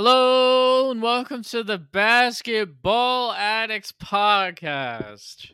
[0.00, 5.50] Hello and welcome to the Basketball Addicts Podcast.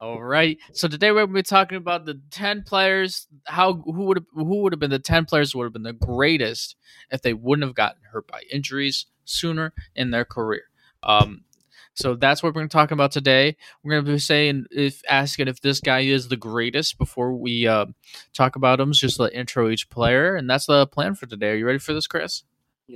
[0.00, 0.56] All right.
[0.72, 4.62] So today we're going to be talking about the 10 players how who would who
[4.62, 6.74] would have been the 10 players would have been the greatest
[7.10, 10.62] if they wouldn't have gotten hurt by injuries sooner in their career.
[11.02, 11.44] Um
[11.92, 13.58] so that's what we're going to talk about today.
[13.84, 17.66] We're going to be saying if asking if this guy is the greatest before we
[17.66, 17.84] uh,
[18.32, 18.94] talk about him.
[18.94, 21.50] Just to intro each player, and that's the plan for today.
[21.50, 22.44] Are you ready for this, Chris?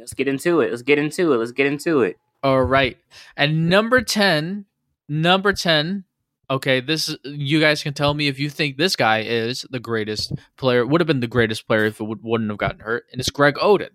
[0.01, 0.71] Let's get into it.
[0.71, 1.37] Let's get into it.
[1.37, 2.19] Let's get into it.
[2.43, 2.97] All right.
[3.37, 4.67] And number 10,
[5.09, 6.05] number 10.
[6.49, 9.81] Okay, this is, you guys can tell me if you think this guy is the
[9.81, 13.07] greatest player, would have been the greatest player if it would, wouldn't have gotten hurt.
[13.11, 13.91] And it's Greg Oden.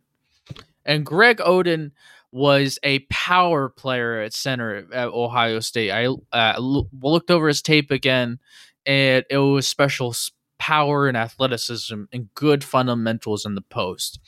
[0.85, 1.91] And Greg Oden
[2.31, 5.91] was a power player at center at Ohio State.
[5.91, 8.39] I uh, looked over his tape again,
[8.85, 10.13] and it was special
[10.57, 14.19] power and athleticism and good fundamentals in the post.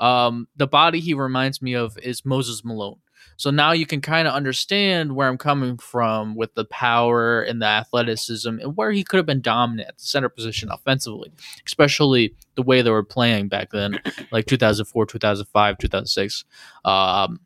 [0.00, 2.98] Um, the body he reminds me of is Moses Malone.
[3.36, 7.62] So now you can kind of understand where I'm coming from with the power and
[7.62, 11.32] the athleticism and where he could have been dominant at the center position offensively,
[11.66, 13.98] especially the way they were playing back then,
[14.30, 16.44] like 2004, 2005, 2006.
[16.84, 17.40] Um,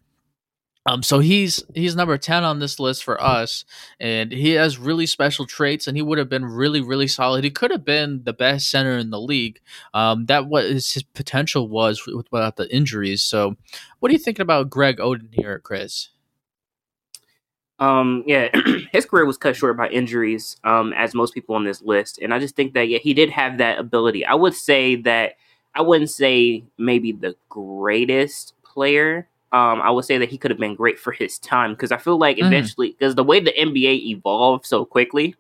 [0.86, 3.64] um, so he's he's number ten on this list for us,
[3.98, 7.44] and he has really special traits, and he would have been really really solid.
[7.44, 9.60] He could have been the best center in the league.
[9.94, 13.22] Um, that what his potential was without the injuries.
[13.22, 13.56] So,
[14.00, 16.10] what are you thinking about Greg Oden here, Chris?
[17.78, 18.48] Um, yeah,
[18.92, 22.32] his career was cut short by injuries, um, as most people on this list, and
[22.32, 24.24] I just think that yeah, he did have that ability.
[24.26, 25.36] I would say that
[25.74, 30.59] I wouldn't say maybe the greatest player um, I would say that he could have
[30.59, 32.47] been great for his time because I feel like mm.
[32.47, 35.37] eventually, because the way the NBA evolved so quickly,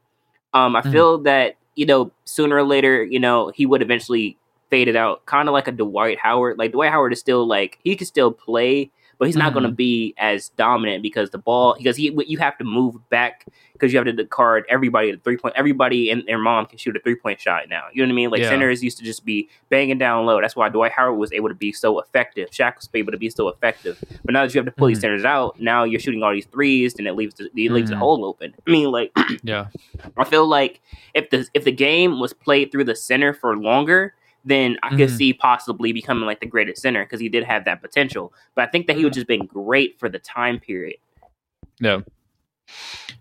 [0.52, 0.92] um, I mm.
[0.92, 4.38] feel that you know sooner or later, you know, he would eventually
[4.70, 6.58] fade it out, kind of like a Dwight Howard.
[6.58, 8.88] Like Dwight Howard is still like he could still play,
[9.18, 9.60] but he's not mm-hmm.
[9.60, 13.46] going to be as dominant because the ball because he you have to move back
[13.72, 15.54] because you have to card everybody at three point.
[15.56, 17.84] Everybody and their mom can shoot a three point shot now.
[17.92, 18.30] You know what I mean?
[18.30, 18.48] Like yeah.
[18.48, 20.40] centers used to just be banging down low.
[20.40, 22.50] That's why Dwight Howard was able to be so effective.
[22.50, 24.02] Shaq was able to be so effective.
[24.24, 24.94] But now that you have to pull mm-hmm.
[24.94, 27.90] these centers out, now you're shooting all these threes, and it leaves the, it leaves
[27.90, 27.90] mm-hmm.
[27.90, 28.54] the hole open.
[28.66, 29.66] I mean, like yeah,
[30.16, 30.80] I feel like
[31.14, 35.08] if the if the game was played through the center for longer then I could
[35.08, 35.16] mm-hmm.
[35.16, 38.32] see possibly becoming like the greatest center because he did have that potential.
[38.54, 39.18] But I think that he would mm-hmm.
[39.18, 40.96] just been great for the time period.
[41.80, 42.00] Yeah.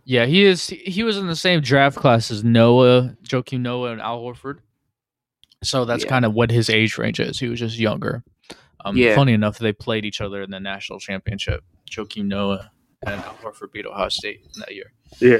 [0.05, 4.01] Yeah, he is he was in the same draft class as Noah, Joakim Noah, and
[4.01, 4.59] Al Horford.
[5.63, 6.09] So that's yeah.
[6.09, 7.39] kind of what his age range is.
[7.39, 8.23] He was just younger.
[8.83, 9.15] Um, yeah.
[9.15, 11.63] Funny enough, they played each other in the national championship.
[11.89, 12.69] Joakim Noah
[13.05, 14.91] and Al Horford beat Ohio State in that year.
[15.19, 15.39] Yeah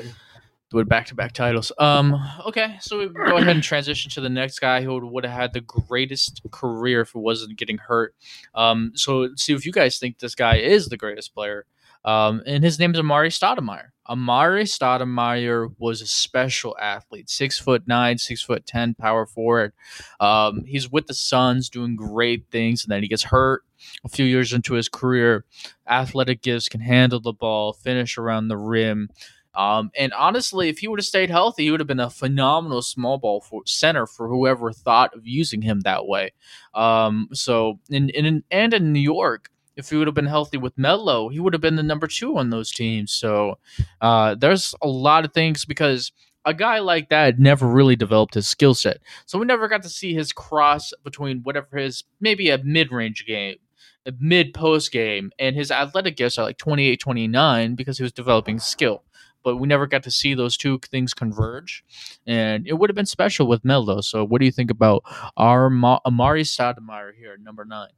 [0.73, 1.71] with back to back titles.
[1.77, 2.15] Um,
[2.47, 5.53] okay, so we go ahead and transition to the next guy who would have had
[5.53, 8.15] the greatest career if it wasn't getting hurt.
[8.55, 11.65] Um, so see if you guys think this guy is the greatest player.
[12.05, 13.89] Um, and his name is Amar'e Stoudemire.
[14.09, 19.71] Amar'e Stoudemire was a special athlete, six foot nine, six foot ten, power forward.
[20.19, 23.63] Um, he's with the Suns doing great things, and then he gets hurt
[24.03, 25.45] a few years into his career.
[25.87, 29.09] Athletic gifts can handle the ball, finish around the rim.
[29.55, 32.81] Um, and honestly, if he would have stayed healthy, he would have been a phenomenal
[32.81, 36.33] small ball for center for whoever thought of using him that way.
[36.73, 40.77] Um, so in, in and in New York, if he would have been healthy with
[40.77, 43.11] Melo, he would have been the number two on those teams.
[43.11, 43.57] So
[44.01, 46.11] uh, there's a lot of things because
[46.45, 48.99] a guy like that never really developed his skill set.
[49.25, 53.25] So we never got to see his cross between whatever his maybe a mid range
[53.25, 53.57] game,
[54.05, 58.11] a mid post game, and his athletic gifts are like 28, 29 because he was
[58.11, 59.03] developing skill.
[59.43, 61.83] But we never got to see those two things converge,
[62.25, 64.01] and it would have been special with Melo.
[64.01, 65.03] So, what do you think about
[65.37, 67.89] our Ma- Amar'e Stoudemire here, number nine?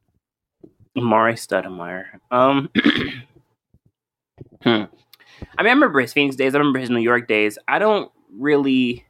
[0.96, 2.06] Amar'e Stoudemire.
[2.30, 2.68] Um,
[4.62, 4.68] hmm.
[4.68, 6.54] I mean, I remember his Phoenix days.
[6.54, 7.58] I remember his New York days.
[7.68, 9.04] I don't really.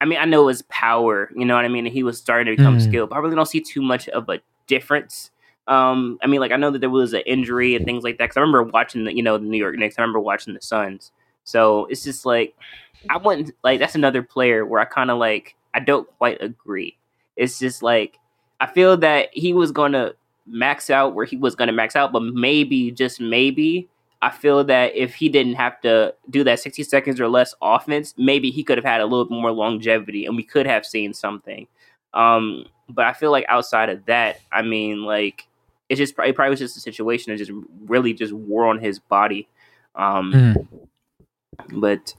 [0.00, 1.30] I mean, I know his power.
[1.36, 1.86] You know what I mean.
[1.86, 2.82] He was starting to become Mm.
[2.88, 5.30] skilled, but I really don't see too much of a difference.
[5.68, 8.24] Um, I mean, like I know that there was an injury and things like that.
[8.24, 9.94] Because I remember watching the, you know, the New York Knicks.
[9.98, 11.12] I remember watching the Suns.
[11.44, 12.54] So it's just like
[13.10, 13.80] I wouldn't like.
[13.80, 15.56] That's another player where I kind of like.
[15.74, 16.96] I don't quite agree.
[17.36, 18.18] It's just like
[18.60, 20.12] I feel that he was gonna
[20.46, 23.88] max out where he was gonna max out, but maybe just maybe
[24.22, 28.14] I feel that if he didn't have to do that 60 seconds or less offense,
[28.16, 31.12] maybe he could have had a little bit more longevity and we could have seen
[31.12, 31.66] something.
[32.14, 35.48] Um, but I feel like outside of that, I mean, like
[35.88, 37.50] it's just it probably was just a situation that just
[37.86, 39.48] really just wore on his body.
[39.96, 40.88] Um, Mm.
[41.72, 42.14] But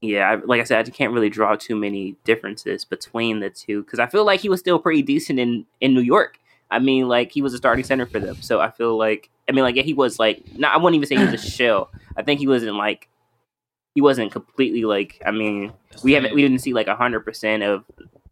[0.00, 3.82] yeah, I, like I said, I can't really draw too many differences between the two
[3.84, 6.38] because I feel like he was still pretty decent in in New York.
[6.70, 9.52] I mean, like he was a starting center for them, so I feel like I
[9.52, 10.74] mean, like yeah, he was like not.
[10.74, 11.90] I wouldn't even say he was a shell.
[12.16, 13.08] I think he wasn't like
[13.94, 15.20] he wasn't completely like.
[15.24, 17.84] I mean, we haven't we didn't see like hundred percent of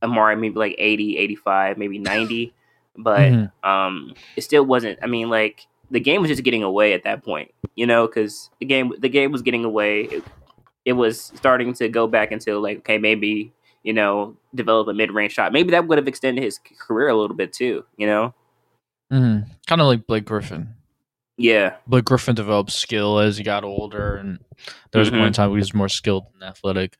[0.03, 2.55] Amar'e, maybe like 80, 85, maybe ninety,
[2.97, 3.53] but Mhm.
[3.63, 4.99] um, it still wasn't.
[5.03, 8.49] I mean, like the game was just getting away at that point, you know, because
[8.59, 10.03] the game the game was getting away.
[10.05, 10.25] It,
[10.85, 15.11] it was starting to go back into like okay, maybe you know develop a mid
[15.13, 15.53] range shot.
[15.53, 17.85] Maybe that would have extended his career a little bit too.
[17.97, 18.35] You know,
[19.13, 19.47] Mhm.
[19.67, 20.69] Kind of like Blake Griffin.
[21.37, 24.39] yeah, Blake Griffin developed skill as he got older, and
[24.93, 25.35] there was a point in Mhm.
[25.35, 26.97] time where he was more skilled and athletic.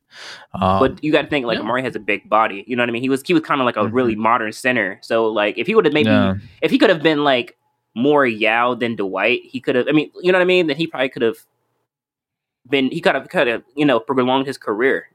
[0.55, 1.65] Um, but you got to think like yeah.
[1.65, 2.65] Amar'e has a big body.
[2.67, 3.03] You know what I mean?
[3.03, 3.93] He was he was kind of like a Mhm.
[3.93, 4.99] really modern center.
[5.03, 6.35] So like if he would have maybe yeah.
[6.63, 7.57] if he could have been like
[7.95, 9.89] more Yao than Dwight, he could have.
[9.89, 10.69] I mean, you know what I mean?
[10.69, 11.37] Then he probably could have
[12.69, 12.91] been.
[12.91, 15.09] He could have could have you know prolonged his career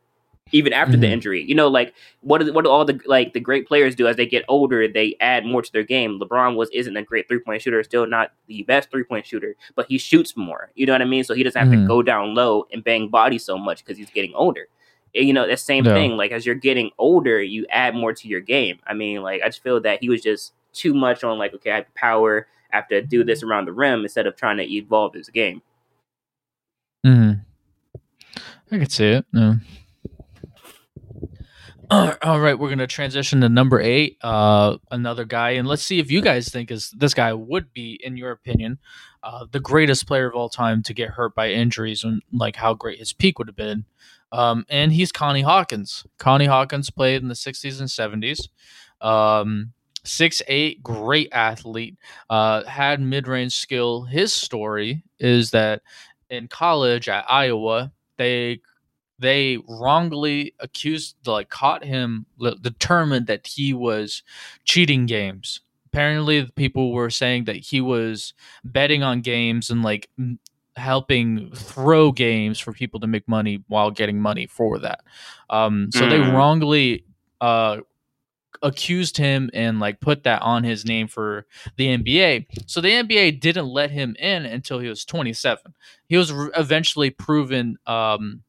[0.52, 1.12] even after the Mhm.
[1.12, 1.44] injury.
[1.44, 4.16] You know, like what do, what do all the like the great players do as
[4.16, 4.88] they get older?
[4.88, 6.20] They add more to their game.
[6.20, 9.56] LeBron was isn't a great three point shooter, still not the best three point shooter,
[9.76, 10.72] but he shoots more.
[10.76, 11.24] You know what I mean?
[11.24, 11.82] So he doesn't have Mhm.
[11.84, 14.68] to go down low and bang bodies so much because he's getting older.
[15.16, 15.94] And, you know, that same Yeah.
[15.94, 16.16] thing.
[16.18, 18.80] Like as you're getting older, you add more to your game.
[18.86, 21.72] I mean, like I just feel that he was just too much on like, okay,
[21.72, 24.64] I have power, I have to do this around the rim instead of trying to
[24.72, 25.62] evolve his game.
[27.06, 27.46] Mhm.
[28.72, 29.26] I could see it.
[31.92, 34.18] All all right, we're gonna transition to number eight.
[34.24, 38.00] Uh, another guy, and let's see if you guys think is this guy would be,
[38.04, 38.80] in your opinion,
[39.22, 42.74] uh, the greatest player of all time to get hurt by injuries, and like how
[42.74, 43.86] great his peak would have been.
[44.32, 46.08] Um, and he's Connie Hawkins.
[46.18, 48.50] Connie Hawkins played in the '60s and '70s.
[49.00, 49.74] Um,
[50.04, 51.98] six eight, great athlete.
[52.32, 54.06] Uh, had mid range skill.
[54.06, 55.84] His story is that
[56.30, 58.60] in college at Iowa, they
[59.20, 62.26] they wrongly accused like caught him
[62.62, 64.24] determined that he was
[64.66, 68.34] cheating games apparently the people were saying that he was
[68.66, 70.10] betting on games and like
[70.76, 75.00] helping throw games for people to make money while getting money for that
[75.50, 76.34] um so they Mm.
[76.34, 77.06] wrongly
[77.40, 77.78] uh
[78.62, 81.46] accused him and like put that on his name for
[81.78, 82.48] the NBA.
[82.66, 85.74] So the NBA didn't let him in until he was 27.
[86.08, 88.42] He was r- eventually proven um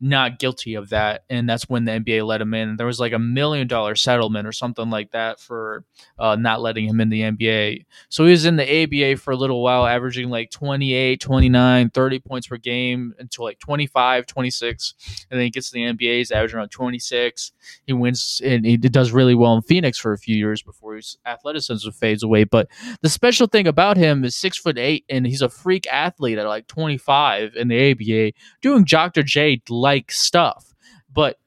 [0.00, 2.76] not guilty of that and that's when the NBA let him in.
[2.76, 5.84] There was like a million dollar settlement or something like that for
[6.18, 7.84] uh, not letting him in the NBA.
[8.08, 12.18] So he was in the ABA for a little while averaging like 28, 29, 30
[12.20, 14.94] points per game until like 25, 26
[15.30, 17.52] and then he gets to the NBA he's averaging around 26
[17.86, 21.18] he wins and he does really well in Phoenix for a few years before his
[21.26, 22.44] athleticism fades away.
[22.44, 22.68] But
[23.02, 26.46] the special thing about him is six foot eight and he's a freak athlete at
[26.46, 29.22] like 25 in the ABA doing Dr.
[29.22, 30.74] J like stuff.
[31.12, 31.38] But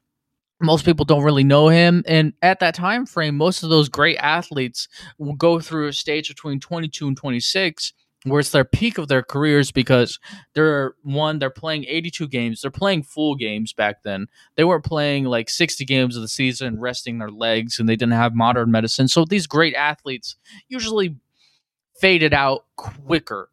[0.61, 2.03] most people don't really know him.
[2.07, 6.29] And at that time frame most of those great athletes will go through a stage
[6.29, 7.93] between 22 and 26
[8.25, 10.19] where it's their peak of their careers because
[10.53, 12.61] they're one they're playing 82 games.
[12.61, 14.27] They're playing full games back then.
[14.55, 18.13] They weren't playing like 60 games of the season resting their legs and they didn't
[18.13, 19.07] have modern medicine.
[19.07, 20.35] So these great athletes
[20.69, 21.15] usually
[21.99, 23.49] faded out quicker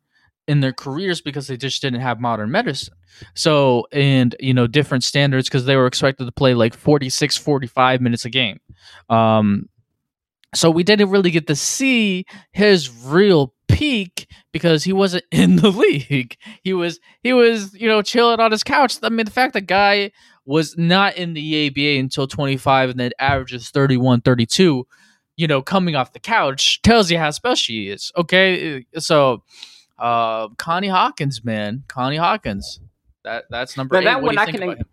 [0.46, 2.94] in their careers because they just didn't have modern medicine
[3.34, 8.00] so and you know different standards because they were expected to play like 46 45
[8.00, 8.60] minutes a game
[9.08, 9.68] um
[10.54, 15.70] so we didn't really get to see his real peak because he wasn't in the
[15.70, 16.36] league.
[16.62, 18.96] He was he was you know chilling on his couch.
[19.02, 20.12] I mean, the fact that guy
[20.46, 24.86] was not in the ABA until 25 and then averages 31, 32,
[25.36, 28.12] you know, coming off the couch tells you how special he is.
[28.16, 29.42] Okay, so
[29.98, 32.80] uh, Connie Hawkins, man, Connie Hawkins.
[33.24, 34.04] That that's number Now, eight.
[34.04, 34.84] that What one I can-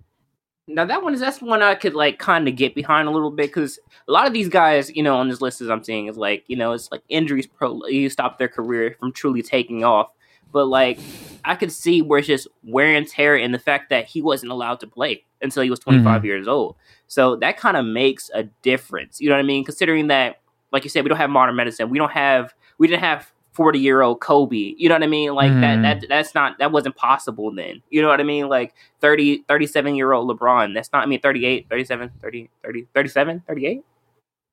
[0.67, 3.31] Now that one is that's one I could like kind of get behind a little
[3.31, 3.77] bit because
[4.07, 6.43] a lot of these guys, you know, on this list as I'm seeing is like
[6.47, 10.09] you know it's like injuries pro you stop their career from truly taking off.
[10.53, 10.99] But like
[11.43, 14.51] I could see where it's just wear and tear and the fact that he wasn't
[14.51, 16.75] allowed to play until he was 25 years old.
[17.07, 19.19] So that kind of makes a difference.
[19.19, 19.65] You know what I mean?
[19.65, 20.39] Considering that,
[20.71, 21.89] like you said, we don't have modern medicine.
[21.89, 24.73] We don't have we didn't have 40 year old Kobe.
[24.77, 25.33] You know what I mean?
[25.33, 25.61] Like Mhm.
[25.61, 27.81] that that that's not that wasn't possible then.
[27.89, 28.47] You know what I mean?
[28.47, 30.73] Like 30 37 year old LeBron.
[30.73, 33.83] That's not I mean 38, 37, 30, 30 37, 38,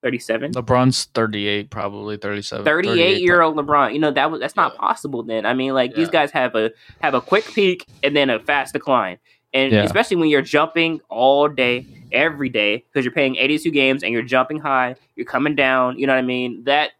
[0.02, 0.52] 37.
[0.52, 2.64] LeBron's 38, probably 37.
[2.64, 3.92] 38 year old LeBron.
[3.92, 4.80] You know that was that's not Yeah.
[4.80, 5.46] possible then.
[5.46, 8.72] I mean like these guys have a have a quick peak and then a fast
[8.72, 9.18] decline.
[9.54, 9.82] And Yeah.
[9.84, 14.22] especially when you're jumping all day, every day, because you're playing 82 games and you're
[14.22, 15.98] jumping high, you're coming down.
[15.98, 16.64] You know what I mean?
[16.64, 16.90] That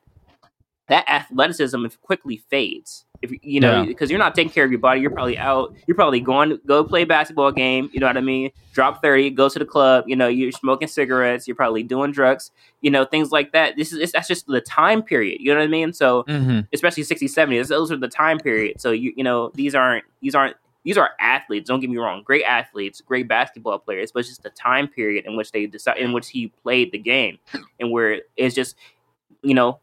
[0.88, 3.04] that athleticism quickly fades.
[3.20, 3.84] If you- know, Yeah.
[3.86, 5.74] because you're not taking care of your body, you're probably out.
[5.86, 7.90] You're probably going to go play a basketball game.
[7.92, 8.50] You know what I mean?
[8.72, 10.04] Drop thirty, go to the club.
[10.06, 11.48] You know, you're smoking cigarettes.
[11.48, 12.52] You're probably doing drugs.
[12.80, 13.76] You know, things like that.
[13.76, 15.40] This is that's just the time period.
[15.40, 15.92] You know what I mean?
[15.92, 19.74] So hmm especially 60 70 those are the time period so you you know these
[19.74, 24.12] aren't these aren't these are athletes don't get me wrong great athletes great basketball players
[24.12, 26.98] but it's just the time period in which they decide in which he played the
[26.98, 27.38] game
[27.80, 28.76] and where it's just
[29.42, 29.78] you know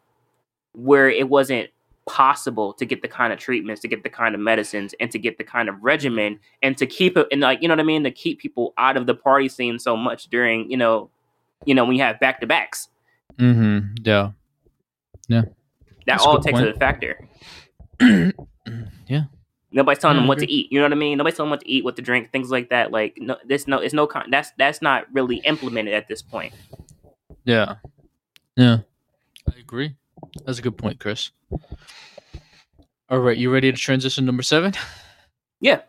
[0.77, 1.69] where it wasn't
[2.07, 5.17] possible to get the kind of treatments to get the kind of medicines and to
[5.17, 7.83] get the kind of regimen and to keep it and like you know what i
[7.83, 11.09] mean to keep people out of the party scene so much during you know
[11.65, 12.89] you know when you have back-to-backs
[13.39, 13.95] Mm-hmm.
[14.03, 14.31] Yeah.
[15.27, 15.41] Yeah.
[15.41, 15.53] That
[16.05, 16.69] That's all takes point.
[16.69, 17.27] a factor
[18.01, 19.23] yeah.
[19.71, 20.71] Nobody's telling Yeah, them what to eat.
[20.71, 21.17] You know what I mean?
[21.17, 22.91] Nobody's telling them what to eat, what to drink, things like that.
[22.91, 24.07] Like no, this no, it's no.
[24.07, 26.53] Con- that's that's not really implemented at this point.
[27.43, 27.75] Yeah.
[28.55, 28.77] Yeah.
[29.53, 29.95] I agree.
[30.45, 31.31] That's a good point, Chris.
[33.09, 34.73] All right, you ready to transition number seven?
[35.61, 35.81] Yeah.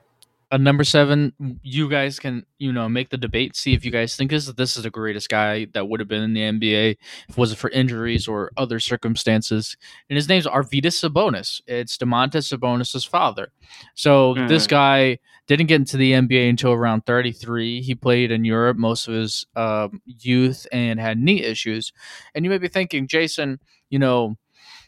[0.53, 4.15] Uh, number seven, you guys can, you know, make the debate, see if you guys
[4.15, 7.31] think this, this is the greatest guy that would have been in the NBA if
[7.31, 9.77] it wasn't for injuries or other circumstances.
[10.09, 11.61] And his name's Arvydas Sabonis.
[11.67, 13.51] It's Domantas Sabonis's father.
[13.95, 14.71] So this Mhm.
[14.71, 17.83] guy didn't get into the NBA until around 33.
[17.83, 21.93] He played in Europe most of his um, youth and had knee issues.
[22.37, 23.59] And you may be thinking, Jason,
[23.91, 24.37] you know,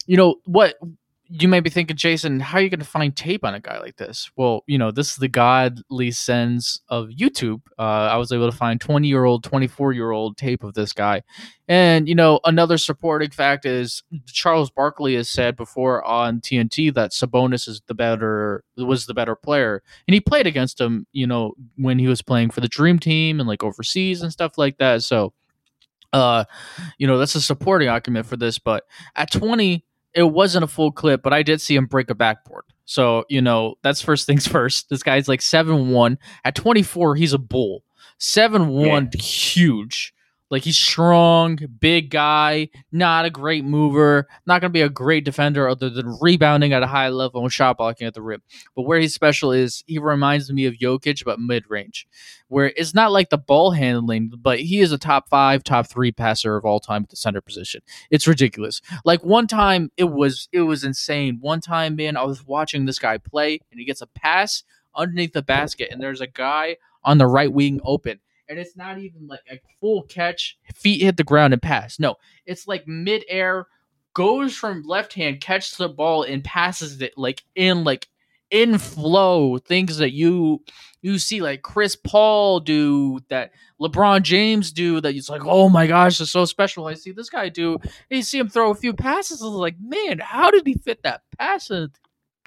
[0.07, 0.77] you know what
[1.31, 3.79] you may be thinking, Jason, how are you going to find tape on a guy
[3.79, 4.31] like this?
[4.37, 7.61] Well, you know, this is the godly sense of YouTube.
[7.79, 10.95] Uh, I was able to find 20 year old, 24 year old tape of this
[10.95, 11.23] guy.
[11.69, 17.11] And, you know, another supporting fact is Charles Barkley has said before on TNT that
[17.11, 19.83] Sabonis is the better, was the better player.
[20.07, 23.39] And he played against him, you know, when he was playing for the Dream Team
[23.39, 25.03] and like overseas and stuff like that.
[25.03, 25.35] So,
[26.15, 26.45] uh,
[26.97, 28.59] you know, that's a supporting argument for this.
[28.59, 29.85] But at 20,
[30.19, 32.65] it wasn't a full clip, but I did see him break a backboard.
[32.85, 34.89] So, you know, that's first things first.
[34.91, 36.19] This guy's like 7 1.
[36.45, 37.85] At 24, he's a bull.
[38.19, 40.13] 7 1, huge.
[40.51, 45.25] Like he's strong, big guy, not a great mover, not going to be a great
[45.25, 48.43] defender other than rebounding at a high level and shot blocking at the rim.
[48.75, 52.07] But where he's special is he reminds me of Jokic, but mid range,
[52.49, 56.13] where it's not like the ball handling, but he is a top five, top three
[56.13, 57.83] passer of all time at the center position.
[58.11, 58.81] It's ridiculous.
[59.05, 61.39] Like one time, it was it was insane.
[61.41, 64.63] One time, man, I was watching this guy play, and he gets a pass
[64.95, 68.21] underneath the basket, and there's a guy on the right wing open.
[68.49, 71.99] And it's not even like a full catch, feet hit the ground and pass.
[71.99, 73.67] No, it's like midair,
[74.15, 78.09] goes from left hand, catches the ball and passes it like in like
[78.51, 79.59] in flow.
[79.59, 80.63] Things that you
[81.03, 85.87] you see like Chris Paul do, that LeBron James do, that it's like, oh my
[85.87, 86.87] gosh, it's so special.
[86.87, 87.75] I see this guy do.
[87.75, 89.43] And you see him throw a few passes.
[89.43, 91.71] I was like, man, how did he fit that pass?
[91.71, 91.91] in?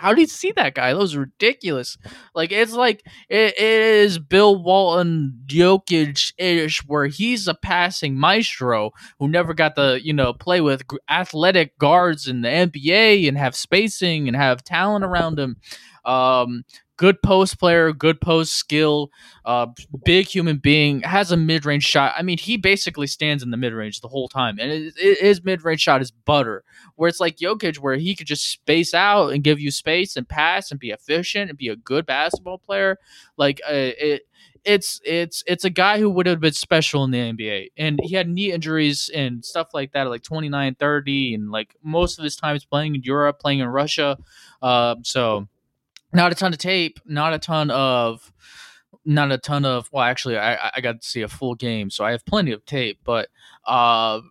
[0.01, 0.91] How did you see that guy?
[0.91, 1.95] That was ridiculous.
[2.33, 8.93] Like it's like it, it is Bill Walton Jokic ish, where he's a passing maestro
[9.19, 13.55] who never got to you know play with athletic guards in the NBA and have
[13.55, 15.57] spacing and have talent around him.
[16.03, 16.63] Um,
[16.97, 19.11] good post player, good post skill,
[19.45, 19.67] uh,
[20.05, 22.13] big human being, has a mid range shot.
[22.17, 25.19] I mean, he basically stands in the mid range the whole time, and it, it,
[25.19, 26.63] his mid range shot is butter.
[26.95, 30.27] Where it's like Jokic, where he could just space out and give you space and
[30.27, 32.99] pass and be efficient and be a good basketball player.
[33.37, 34.21] Like uh, it,
[34.63, 37.71] it's it's it's a guy who would have been special in the NBA.
[37.77, 41.75] And he had knee injuries and stuff like that at like 29, 30 and like
[41.83, 44.17] most of his time is playing in Europe, playing in Russia.
[44.61, 45.47] Uh, so
[46.13, 48.31] not a ton of tape, not a ton of
[49.03, 52.03] not a ton of well actually I I got to see a full game, so
[52.03, 53.29] I have plenty of tape, but
[53.65, 54.21] uh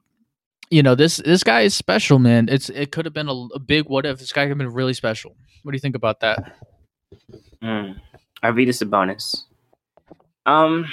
[0.70, 2.48] you know this this guy is special, man.
[2.48, 4.18] It's it could have been a, a big what if.
[4.18, 5.34] This guy could have been really special.
[5.62, 6.56] What do you think about that?
[7.62, 8.00] Mm.
[8.42, 9.44] Arvydas Sabonis.
[10.46, 10.86] Um,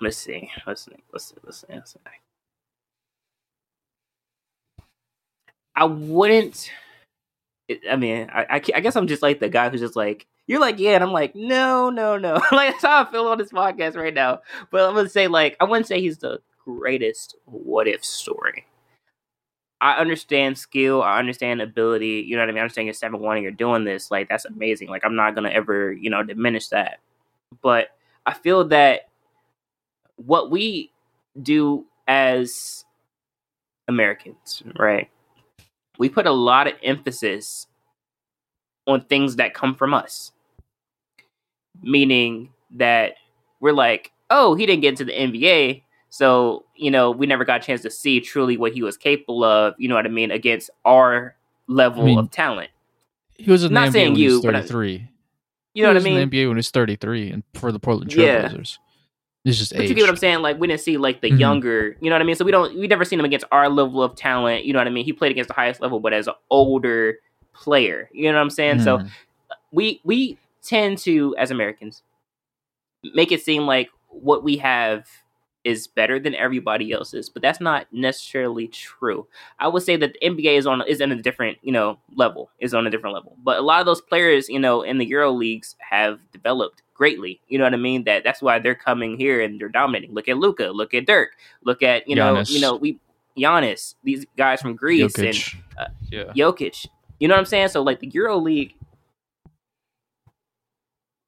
[0.00, 0.50] let's see.
[0.66, 0.92] Let's see.
[1.12, 1.36] Let's see.
[1.44, 1.66] Let's see.
[1.70, 2.00] Let's see.
[5.74, 6.70] I wouldn't.
[7.90, 10.60] I mean, I, I, I, guess I'm just like the guy who's just like, you're
[10.60, 12.34] like, yeah, and I'm like, no, no, no.
[12.52, 14.40] like that's how I feel on this podcast right now.
[14.70, 18.66] But I'm gonna say like, I wouldn't say he's the greatest what if story.
[19.80, 22.24] I understand skill, I understand ability.
[22.26, 22.58] You know what I mean?
[22.58, 24.10] I understand you're seven one and you're doing this.
[24.10, 24.88] Like that's amazing.
[24.88, 26.98] Like I'm not gonna ever you know diminish that.
[27.62, 27.88] But
[28.26, 29.08] I feel that
[30.16, 30.92] what we
[31.40, 32.84] do as
[33.88, 35.08] Americans, right?
[36.00, 37.66] We put a lot of emphasis
[38.86, 40.32] on things that come from us.
[41.82, 43.16] Meaning that
[43.60, 45.82] we're like, oh, he didn't get into the NBA.
[46.08, 49.44] So, you know, we never got a chance to see truly what he was capable
[49.44, 51.36] of, you know what I mean, against our
[51.68, 52.70] level I mean, of talent.
[53.36, 55.08] He was in not the NBA saying when you, he was 33.
[55.74, 56.16] You know what I mean?
[56.16, 58.78] In the NBA when he was 33 and for the Portland Trailblazers.
[58.78, 58.89] Yeah.
[59.44, 59.88] It's just but age.
[59.88, 60.40] you get what I'm saying?
[60.40, 61.38] Like we didn't see like the mm-hmm.
[61.38, 62.36] younger, you know what I mean?
[62.36, 64.86] So we don't we never seen him against our level of talent, you know what
[64.86, 65.04] I mean?
[65.04, 67.18] He played against the highest level, but as an older
[67.54, 68.10] player.
[68.12, 68.78] You know what I'm saying?
[68.78, 68.84] Mm.
[68.84, 69.00] So
[69.72, 72.02] we we tend to, as Americans,
[73.14, 75.06] make it seem like what we have
[75.64, 79.26] is better than everybody else's, but that's not necessarily true.
[79.58, 82.50] I would say that the NBA is on is in a different, you know, level,
[82.58, 83.36] is on a different level.
[83.42, 87.40] But a lot of those players, you know, in the Euro leagues have developed greatly.
[87.48, 88.04] You know what I mean?
[88.04, 90.14] That that's why they're coming here and they're dominating.
[90.14, 91.30] Look at Luka, look at Dirk,
[91.64, 92.50] look at, you know, Giannis.
[92.50, 92.98] you know, we
[93.36, 95.54] Giannis, these guys from Greece Jokic.
[95.54, 96.24] and uh, yeah.
[96.34, 96.86] Jokic.
[97.18, 97.68] You know what I'm saying?
[97.68, 98.74] So like the Euro League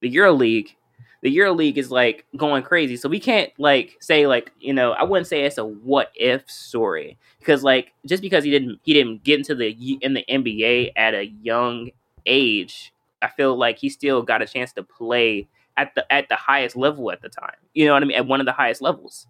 [0.00, 0.76] the Euro League
[1.22, 2.96] the EuroLeague is like going crazy.
[2.96, 6.50] So we can't like say like you know I wouldn't say it's a what if
[6.50, 9.70] story because like just because he didn't he didn't get into the
[10.00, 11.90] in the NBA at a young
[12.26, 12.92] age,
[13.22, 16.76] I feel like he still got a chance to play at the at the highest
[16.76, 17.54] level at the time.
[17.72, 18.16] You know what I mean?
[18.16, 19.26] At one of the highest levels.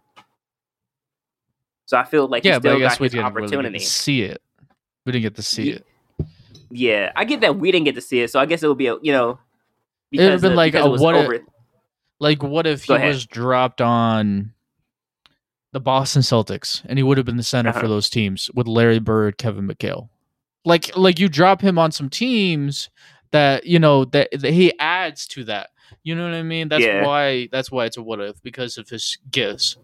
[1.84, 3.68] So I feel like yeah, he still got his opportunity.
[3.68, 4.40] Really see it.
[5.04, 5.74] We didn't get to see yeah.
[5.74, 5.86] it.
[6.70, 8.78] Yeah, I get that we didn't get to see it, so I guess it would
[8.78, 9.38] be a you know.
[10.10, 11.42] It would have been like a what over, if,
[12.22, 14.52] like, what if he was dropped on
[15.72, 17.80] the Boston Celtics and he would have been the center uh-huh.
[17.80, 20.08] for those teams with Larry Bird, Kevin McHale?
[20.64, 22.90] Like, like you drop him on some teams
[23.32, 25.70] that you know that, that he adds to that.
[26.04, 26.68] You know what I mean?
[26.68, 27.04] That's yeah.
[27.04, 27.48] why.
[27.50, 29.76] That's why it's a what if because of his gifts.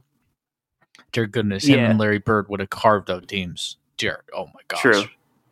[1.11, 1.91] Dear goodness, him yeah.
[1.91, 3.79] and Larry Bird would have carved out teams.
[3.97, 4.81] Dear, oh my gosh.
[4.81, 5.05] True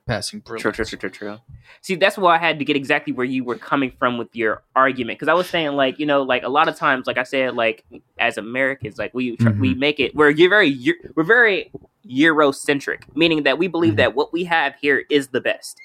[0.06, 0.62] passing brilliance.
[0.62, 1.38] True, true, true, true, true.
[1.82, 4.62] See, that's why I had to get exactly where you were coming from with your
[4.74, 7.24] argument because I was saying like you know like a lot of times like I
[7.24, 7.84] said like
[8.18, 9.60] as Americans like we mm-hmm.
[9.60, 10.78] we make it we're you're very
[11.14, 11.70] we're very
[12.08, 13.96] Eurocentric, meaning that we believe mm-hmm.
[13.96, 15.78] that what we have here is the best.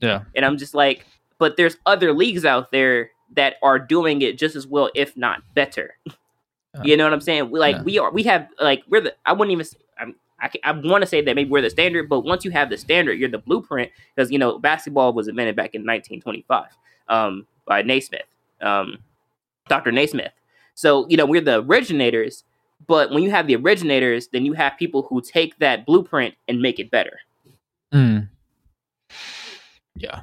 [0.00, 1.06] Yeah, and I'm just like,
[1.38, 5.42] but there's other leagues out there that are doing it just as well, if not
[5.54, 5.96] better.
[6.72, 7.50] Uh, you know what I'm saying?
[7.50, 7.82] We, like yeah.
[7.82, 9.14] we are, we have like we're the.
[9.26, 9.66] I wouldn't even.
[9.98, 12.70] I'm, I, I want to say that maybe we're the standard, but once you have
[12.70, 16.66] the standard, you're the blueprint because you know basketball was invented back in 1925
[17.08, 18.22] um, by Naismith,
[18.60, 18.98] um,
[19.68, 19.92] Dr.
[19.92, 20.32] Naismith.
[20.74, 22.44] So you know we're the originators,
[22.86, 26.60] but when you have the originators, then you have people who take that blueprint and
[26.60, 27.20] make it better.
[27.92, 28.28] Mm.
[29.96, 30.22] Yeah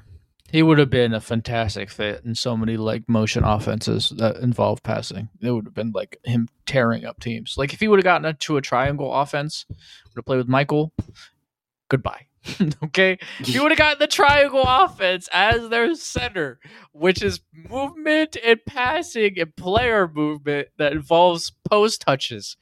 [0.52, 4.82] he would have been a fantastic fit in so many like motion offenses that involve
[4.84, 5.30] passing.
[5.42, 7.56] It would have been like him tearing up teams.
[7.58, 10.94] Like if he would have gotten into a triangle offense, would have played with Michael.
[11.90, 12.28] Goodbye.
[12.84, 16.60] okay, he would have gotten the triangle offense as their center,
[16.94, 22.56] which is movement and passing and player movement that involves post touches.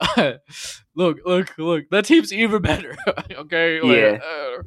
[0.16, 1.90] look, look, look.
[1.90, 2.96] That team's even better.
[3.32, 4.18] okay, yeah.
[4.18, 4.62] uh,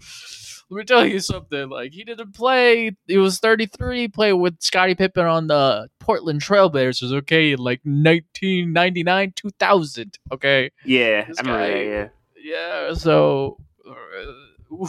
[0.73, 1.69] let me tell you something.
[1.69, 2.95] Like he didn't play.
[3.07, 4.07] He was 33.
[4.07, 7.13] Played with Scottie Pippen on the Portland Trailblazers.
[7.13, 10.17] Okay, in like 1999, 2000.
[10.31, 10.71] Okay.
[10.83, 12.87] Yeah, this I remember guy, that, Yeah.
[12.87, 12.93] Yeah.
[12.95, 13.57] So,
[13.87, 14.87] uh,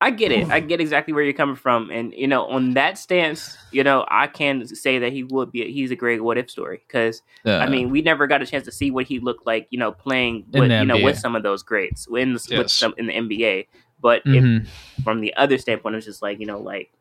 [0.00, 0.50] I get it.
[0.50, 4.04] I get exactly where you're coming from, and you know, on that stance, you know,
[4.08, 5.62] I can say that he would be.
[5.62, 7.58] A, he's a great what if story because Yeah.
[7.58, 9.92] I mean, we never got a chance to see what he looked like, you know,
[9.92, 13.06] playing In with you know with some of those greats in the, with some in
[13.06, 13.66] the NBA.
[14.04, 14.66] But if, Mhm.
[15.02, 16.92] from the other standpoint, it's just like you know, like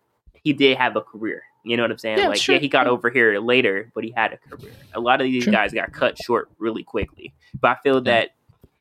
[0.42, 1.44] he did have a career.
[1.66, 2.18] You know what I'm saying?
[2.20, 2.56] Yeah, like, sure.
[2.56, 4.72] yeah, he got over here later, but he had a career.
[4.94, 5.52] A lot of these Sure.
[5.52, 8.12] guys got cut short really quickly, but I feel Yeah.
[8.14, 8.30] that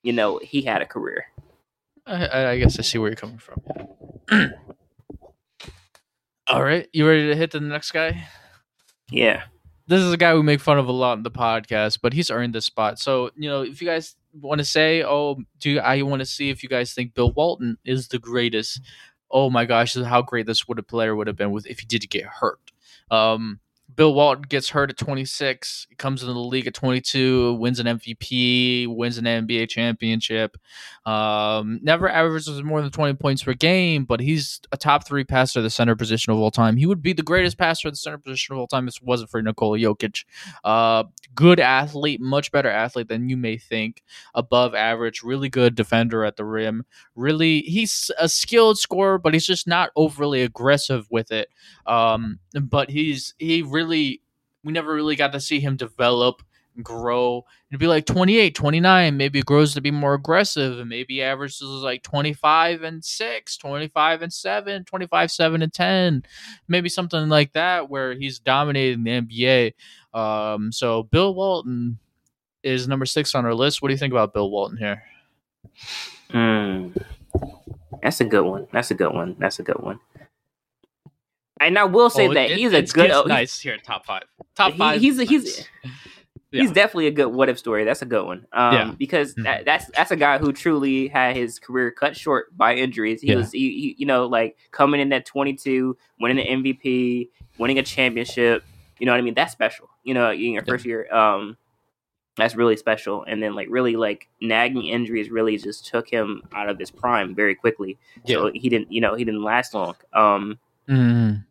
[0.05, 1.27] you know he had a career.
[2.07, 3.61] I, I- I guess I see where you're coming from.
[6.49, 8.27] All right, you ready to hit the next guy?
[9.11, 9.43] Yeah.
[9.87, 12.31] This is a guy we make fun of a lot in the podcast, but he's
[12.31, 12.99] earned this spot.
[12.99, 16.51] So you know, if you guys want to say, "Oh, do I want to see
[16.51, 18.81] if you guys think Bill Walton is the greatest?"
[19.31, 21.87] Oh my gosh, how great this would a player would have been with if he
[21.87, 22.61] did get hurt.
[23.11, 23.61] Um,
[23.95, 28.87] Bill Walton gets hurt at 26, comes into the league at 22, wins an MVP,
[28.89, 30.57] wins an NBA championship.
[31.05, 35.61] Um, never averages more than 20 points per game, but he's a top three passer
[35.61, 36.77] at the center position of all time.
[36.77, 39.03] He would be the greatest passer at the center position of all time if it
[39.03, 40.25] wasn't for Nikola Jokic.
[40.65, 44.03] Uh, good athlete, much better athlete than you may think.
[44.35, 46.85] Above average, really good defender at the rim.
[47.15, 51.49] Really, he's a skilled scorer, but he's just not overly aggressive with it.
[51.87, 54.21] Um, but he's he really we
[54.73, 56.43] never really got to see him develop
[56.83, 61.61] grow and be like 28 29 maybe grows to be more aggressive and maybe averages
[61.61, 66.23] like 25 and 6 25 and 7 25 7 and 10
[66.69, 69.75] maybe something like that where he's dominating the nba
[70.19, 71.99] um so bill walton
[72.63, 75.03] is number six on our list what do you think about bill walton here
[76.33, 76.97] Mm.
[78.03, 78.67] That's a good one.
[78.73, 79.37] That's a good one.
[79.39, 80.01] That's a good one.
[81.67, 83.11] And I will say Oh, that it- he's a good.
[83.11, 84.23] oh, nice here top five
[84.55, 85.45] top he- five he's a- he's-
[85.85, 85.93] nice.
[86.55, 86.75] He's Yeah.
[86.75, 87.85] definitely a good what if story.
[87.85, 88.47] That's a good one.
[88.53, 88.95] Um, Yeah.
[88.99, 89.45] because Mhm.
[89.45, 93.23] that, that's that's a guy who truly had his career cut short by injuries.
[93.23, 93.37] He Yeah.
[93.37, 97.83] was, he, he, you know, like coming in at 22, winning the MVP, winning a
[97.83, 98.65] championship.
[98.99, 99.33] You know what I mean?
[99.33, 99.89] That's special.
[100.05, 101.57] You know, in your first year, um,
[102.37, 103.25] that's really special.
[103.27, 107.35] And then like really like nagging injuries really just took him out of his prime
[107.35, 107.97] very quickly.
[108.27, 109.95] So he didn't, you know, he didn't last long.
[110.13, 111.45] Um, Mhm.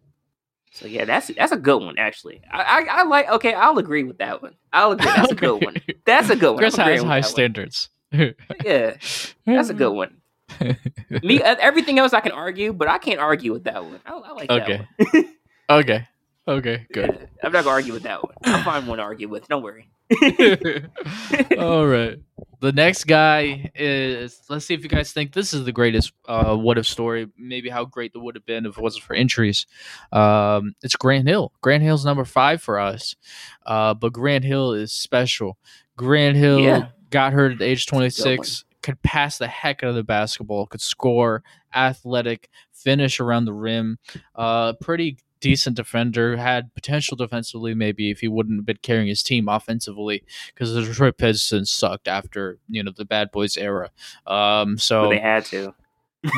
[0.72, 2.42] So yeah, that's that's a good one actually.
[2.52, 3.30] I, I, I like.
[3.30, 4.56] Okay, I'll agree with that one.
[4.74, 5.06] I'll agree.
[5.06, 5.76] That's a good one.
[6.06, 6.58] That's a good one.
[6.60, 7.90] Chris has high standards.
[8.66, 8.98] Yeah,
[9.46, 10.18] that's a good one.
[11.24, 14.00] Me, uh, everything else I can argue, but I can't argue with that one.
[14.06, 14.86] I, I like Okay.
[15.00, 15.80] that one.
[15.80, 16.08] okay.
[16.48, 16.88] Okay.
[16.92, 17.18] Good.
[17.20, 18.34] Yeah, I'm not gonna argue with that one.
[18.44, 19.48] I'll find one to argue with.
[19.48, 19.90] Don't worry.
[21.58, 22.18] All right.
[22.60, 24.42] The next guy is.
[24.50, 27.28] Let's see if you guys think this is the greatest uh, what if story.
[27.38, 29.66] Maybe how great it would have been if it wasn't for injuries.
[30.12, 31.52] Um, it's Grant Hill.
[31.62, 33.16] Grant Hill's number five for us.
[33.66, 35.58] Uh, but Grant Hill is special.
[35.98, 36.88] Grant Hill Yeah.
[37.10, 38.64] got hurt at age 26.
[38.84, 40.66] Could pass the heck out of the basketball.
[40.68, 41.44] Could score.
[41.74, 42.50] Athletic.
[42.74, 43.98] Finish around the rim.
[44.36, 46.38] Uh, pretty decent defender.
[46.38, 50.82] Had potential defensively, maybe if he wouldn't have been carrying his team offensively, because the
[50.82, 53.90] Detroit Pistons sucked after you know the Bad Boys era.
[54.26, 55.74] Um, so they had to.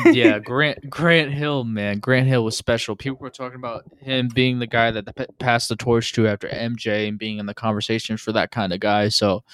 [0.06, 2.96] yeah, Grant Grant Hill, man, Grant Hill was special.
[2.96, 6.48] People were talking about him being the guy that p- passed the torch to after
[6.48, 9.10] MJ and being in the conversation for that kind of guy.
[9.10, 9.44] So,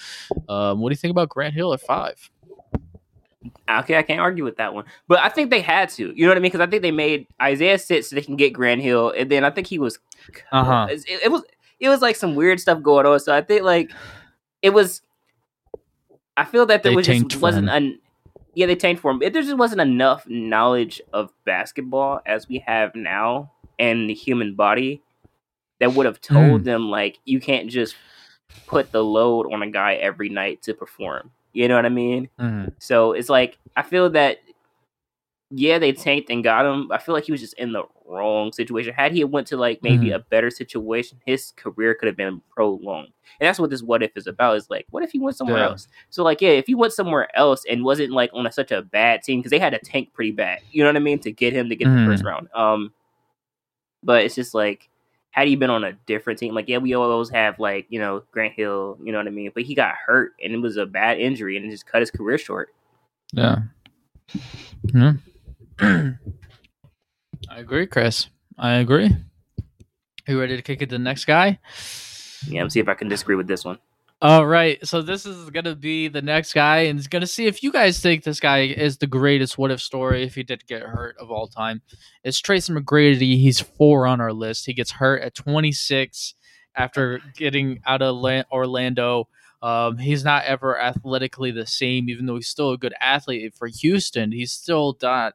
[0.49, 2.31] um, what do you think about Grant Hill at five?
[3.69, 4.85] Okay, I can't argue with that one.
[5.09, 6.13] But I think they had to.
[6.15, 6.51] You know what I mean?
[6.51, 9.45] Because I think they made Isiah sit so they can get Grant Hill, and then
[9.45, 9.99] I think he was.
[10.53, 10.89] Uh-huh.
[10.91, 11.43] It, it was.
[11.79, 13.21] It was like some weird stuff going on.
[13.21, 13.91] So I think like
[14.63, 15.03] it was.
[16.37, 17.99] I feel that there was just wasn't an.
[18.55, 19.21] Yeah, they tanked for him.
[19.21, 25.01] There just wasn't enough knowledge of basketball as we have now and the human body
[25.79, 27.97] that would have told them like you can't just
[28.67, 31.31] put the load on a guy every night to perform.
[31.53, 32.29] You know what I mean?
[32.39, 32.73] Mhm.
[32.79, 34.39] So it's like I feel that
[35.53, 36.93] yeah, they tanked and got him.
[36.93, 38.95] I feel like he was just in the wrong situation.
[38.95, 40.15] Had he went to like maybe Mhm.
[40.15, 43.09] a better situation, his career could have been prolonged.
[43.41, 44.57] And that's what this what if is about.
[44.57, 45.67] Is like, what if he went somewhere Yeah.
[45.71, 45.89] else?
[46.11, 48.83] So like, yeah, if he went somewhere else and wasn't like on a, such a
[48.83, 50.61] bad team because they had to tank pretty bad.
[50.71, 52.05] You know what I mean to get him to get Mhm.
[52.05, 52.49] the first round.
[52.55, 52.93] Um,
[54.05, 54.89] but it's just like.
[55.33, 58.23] Had he been on a different team, like yeah, we always have like you know
[58.33, 59.53] Grant Hill, you know what I mean.
[59.55, 62.11] But he got hurt and it was a bad injury and it just cut his
[62.11, 62.75] career short.
[63.33, 63.59] Yeah.
[64.93, 65.13] Yeah.
[65.81, 68.29] I agree, Chris.
[68.59, 69.07] I agree.
[69.07, 71.59] Are you ready to kick it to the next guy?
[72.47, 73.79] Yeah, let's see if I can disagree with this one.
[74.23, 74.79] All right.
[74.87, 78.01] So this is gonna be the next guy, and it's gonna see if you guys
[78.01, 81.31] think this guy is the greatest what if story if he did get hurt of
[81.31, 81.81] all time.
[82.23, 83.41] It's Tracy McGrady.
[83.41, 84.67] He's four on our list.
[84.67, 86.35] He gets hurt at 26
[86.77, 89.29] after getting out of Orlando.
[89.63, 93.69] Um, he's not ever athletically the same, even though he's still a good athlete for
[93.69, 94.33] Houston.
[94.33, 95.35] He's still not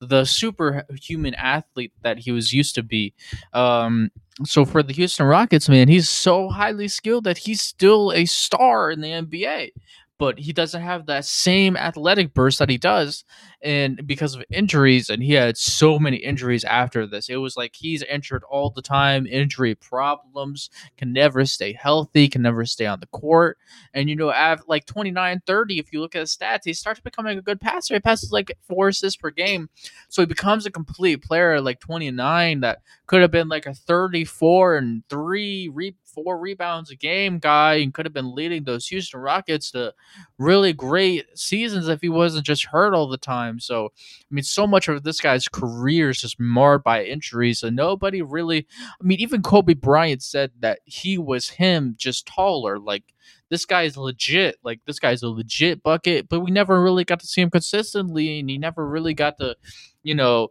[0.00, 3.14] the superhuman athlete that he was used to be.
[3.52, 4.10] Um,
[4.44, 8.90] so for the Houston Rockets, man, he's so highly skilled that he's still a star
[8.90, 9.72] in the NBA
[10.18, 13.24] but he doesn't have that same athletic burst that he does
[13.62, 17.74] and because of injuries and he had so many injuries after this it was like
[17.74, 23.00] he's injured all the time injury problems can never stay healthy can never stay on
[23.00, 23.58] the court.
[23.94, 27.00] And you know at like 29 30 if you look at his stats he starts
[27.00, 27.94] becoming a good passer.
[27.94, 29.68] He passes like four assists per game.
[30.08, 33.74] So he becomes a complete player at like 29 that could have been like a
[33.74, 38.86] 34 and 3 re- four rebounds a game guy and could have been leading those
[38.88, 39.94] Houston Rockets to
[40.38, 43.47] really great seasons if he wasn't just hurt all the time.
[43.58, 47.74] So, I mean, so much of this guy's career is just marred by injuries, and
[47.76, 48.66] nobody really,
[49.00, 52.78] I mean, even Kobe Bryant said that he was him just taller.
[52.78, 53.04] Like,
[53.48, 54.56] this guy's legit.
[54.62, 58.40] Like, this guy's a legit bucket, but we never really got to see him consistently,
[58.40, 59.56] and he never really got to,
[60.02, 60.48] you know,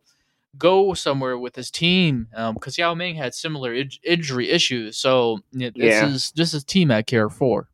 [0.58, 4.98] go somewhere with his team because um, Yao Ming had similar in- injury issues.
[4.98, 6.08] So this yeah.
[6.08, 7.70] is this is team I care for.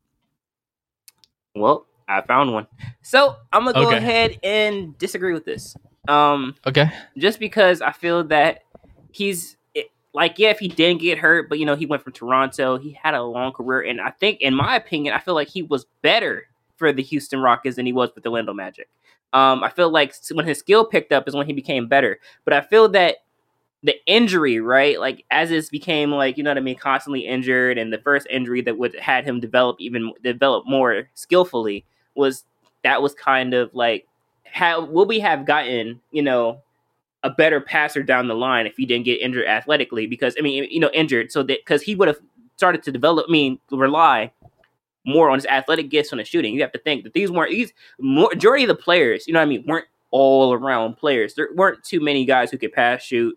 [1.54, 2.66] Well, I found one.
[3.02, 3.96] So I'm gonna go okay.
[3.96, 5.76] ahead and disagree with this.
[6.08, 6.90] Um, okay.
[7.16, 8.62] Just because I feel that
[9.10, 12.12] he's it, like, yeah, if he didn't get hurt, but you know, he went from
[12.12, 12.78] Toronto.
[12.78, 15.62] He had a long career, and I think, in my opinion, I feel like he
[15.62, 18.88] was better for the Houston Rockets than he was with the Orlando Magic.
[19.32, 22.20] Um, I feel like when his skill picked up is when he became better.
[22.44, 23.16] But I feel that
[23.82, 24.98] the injury, right?
[24.98, 28.26] Like as it became like you know what I mean, constantly injured, and the first
[28.30, 31.84] injury that would had him develop even develop more skillfully
[32.14, 32.44] was
[32.82, 34.06] that was kind of like
[34.44, 36.60] how will we have gotten you know
[37.22, 40.66] a better passer down the line if he didn't get injured athletically because I mean
[40.70, 42.18] you know injured so that because he would have
[42.56, 44.30] started to develop I mean rely
[45.06, 46.54] more on his athletic gifts on the shooting.
[46.54, 49.44] You have to think that these weren't these majority of the players, you know what
[49.44, 51.34] I mean, weren't all around players.
[51.34, 53.36] There weren't too many guys who could pass shoot.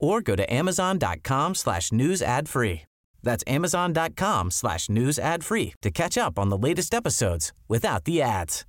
[0.00, 2.82] or go to amazon.com slash news ad free.
[3.24, 8.22] That's amazon.com slash news ad free to catch up on the latest episodes without the
[8.22, 8.64] ads.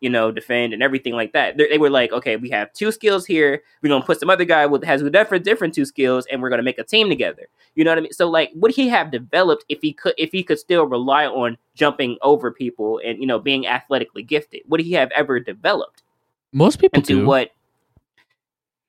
[0.00, 1.56] You know, defend and everything like that.
[1.56, 3.62] They, they were like, okay, we have two skills here.
[3.82, 6.62] We're gonna put some other guy with has different different two skills, and we're gonna
[6.62, 7.48] make a team together.
[7.74, 8.12] You know what I mean?
[8.12, 11.56] So, like, would he have developed if he could if he could still rely on
[11.74, 14.60] jumping over people and you know being athletically gifted?
[14.68, 16.02] Would he have ever developed?
[16.52, 17.26] Most people into do.
[17.26, 17.52] what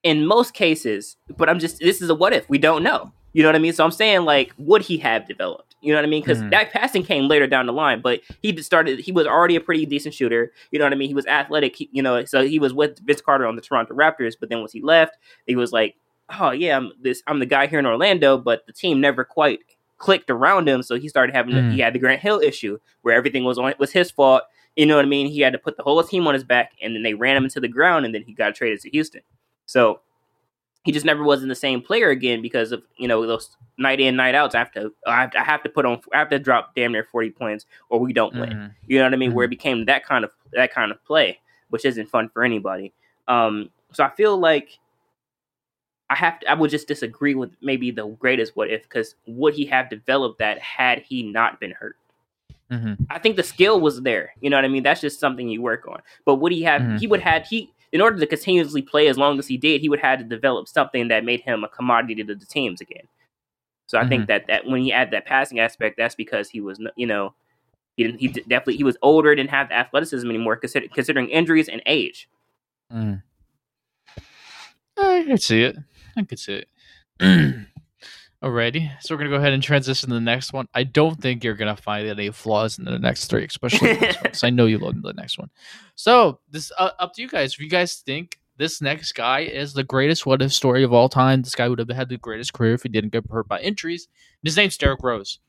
[0.08, 2.50] in most cases, but I'm just this is a what if.
[2.50, 3.12] We don't know.
[3.34, 3.74] You know what I mean?
[3.74, 5.76] So I'm saying like, would he have developed?
[5.82, 6.24] You know what I mean?
[6.24, 6.50] Because mm-hmm.
[6.52, 9.00] that passing came later down the line, but he started.
[9.00, 10.54] He was already a pretty decent shooter.
[10.72, 11.10] You know what I mean?
[11.10, 11.76] He was athletic.
[11.76, 14.34] He, you know, so he was with Vince Carter on the Toronto Raptors.
[14.40, 15.96] But then once he left, he was like,
[16.40, 17.22] oh yeah, I'm this.
[17.28, 18.38] I'm the guy here in Orlando.
[18.38, 19.60] But the team never quite
[19.98, 20.82] clicked around him.
[20.84, 21.54] So he started having.
[21.54, 21.72] Mm-hmm.
[21.72, 24.44] he had the Grant Hill issue where everything was on was his fault.
[24.78, 25.28] You know what I mean?
[25.28, 27.44] He had to put the whole team on his back, and then they ran him
[27.44, 29.22] into the ground, and then he got traded to Houston.
[29.68, 30.02] So
[30.84, 34.16] he just never wasn't the same player again because of you know those night in
[34.16, 34.56] night outs.
[34.56, 36.74] I have to I have to, I have to put on I have to drop
[36.76, 38.50] damn near forty points or we don't win.
[38.50, 38.68] Mm-hmm.
[38.88, 39.30] You know what I mean?
[39.30, 39.36] Mm-hmm.
[39.36, 42.94] Where it became that kind of that kind of play, which isn't fun for anybody.
[43.28, 44.80] Um, so I feel like
[46.10, 49.54] I have to, I would just disagree with maybe the greatest what if because would
[49.54, 51.98] he have developed that had he not been hurt?
[52.72, 53.04] Mm-hmm.
[53.10, 54.34] I think the skill was there.
[54.40, 54.84] You know what I mean?
[54.84, 56.02] That's just something you work on.
[56.26, 56.82] But would he have?
[56.82, 56.98] Mm-hmm.
[56.98, 59.90] He would had he in order to continuously play as long as he did, he
[59.90, 63.08] would have to develop something that made him a commodity to the teams again.
[63.88, 64.10] So I mm-hmm.
[64.10, 67.34] think that that when he add that passing aspect, that's because he was you know
[67.96, 71.70] he didn't he definitely he was older, didn't have the athleticism anymore, consider, considering injuries
[71.70, 72.30] and age.
[72.94, 73.24] Mm.
[74.98, 75.78] I could see it.
[76.16, 76.70] I could see it.
[78.44, 80.68] Alrighty, so we're gonna go ahead and transition to the next one.
[80.76, 84.52] I don't think you're gonna find any flaws in the next three, especially because I
[84.52, 85.50] know you love the next one.
[85.96, 87.54] So this uh, up to you guys.
[87.54, 91.10] If you guys think this next guy is the greatest what if story of all
[91.10, 93.60] time, this guy would have had the greatest career if he didn't get hurt by
[93.60, 94.08] injuries.
[94.44, 95.40] His name's Derrick Rose.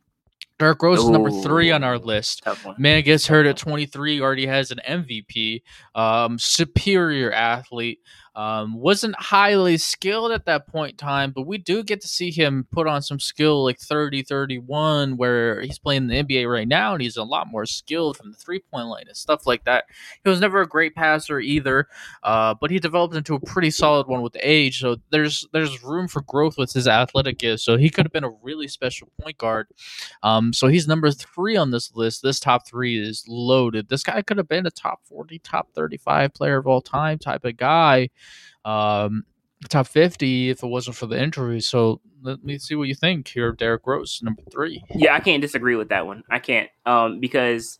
[0.58, 2.42] Derrick Rose is number three on our list.
[2.78, 5.62] Man gets hurt at 23, already has an MVP.
[5.94, 8.00] Um, superior athlete.
[8.38, 12.30] Um, wasn't highly skilled at that point in time, but we do get to see
[12.30, 16.68] him put on some skill like 30, 31, where he's playing in the NBA right
[16.68, 19.64] now, and he's a lot more skilled from the three point line and stuff like
[19.64, 19.86] that.
[20.22, 21.88] He was never a great passer either,
[22.22, 24.78] uh, but he developed into a pretty solid one with age.
[24.78, 27.64] So there's there's room for growth with his athletic gifts.
[27.64, 29.66] So he could have been a really special point guard.
[30.22, 32.22] Um, so he's number three on this list.
[32.22, 33.88] This top three is loaded.
[33.88, 37.44] This guy could have been a top 40, top 35 player of all time type
[37.44, 38.10] of guy.
[38.64, 39.24] Um,
[39.68, 41.60] top 50 if it wasn't for the injury.
[41.60, 43.52] So let me see what you think here.
[43.52, 44.82] Derrick Rose, number three.
[44.94, 46.22] Yeah, I can't disagree with that one.
[46.30, 46.68] I can't.
[46.86, 47.78] Um, because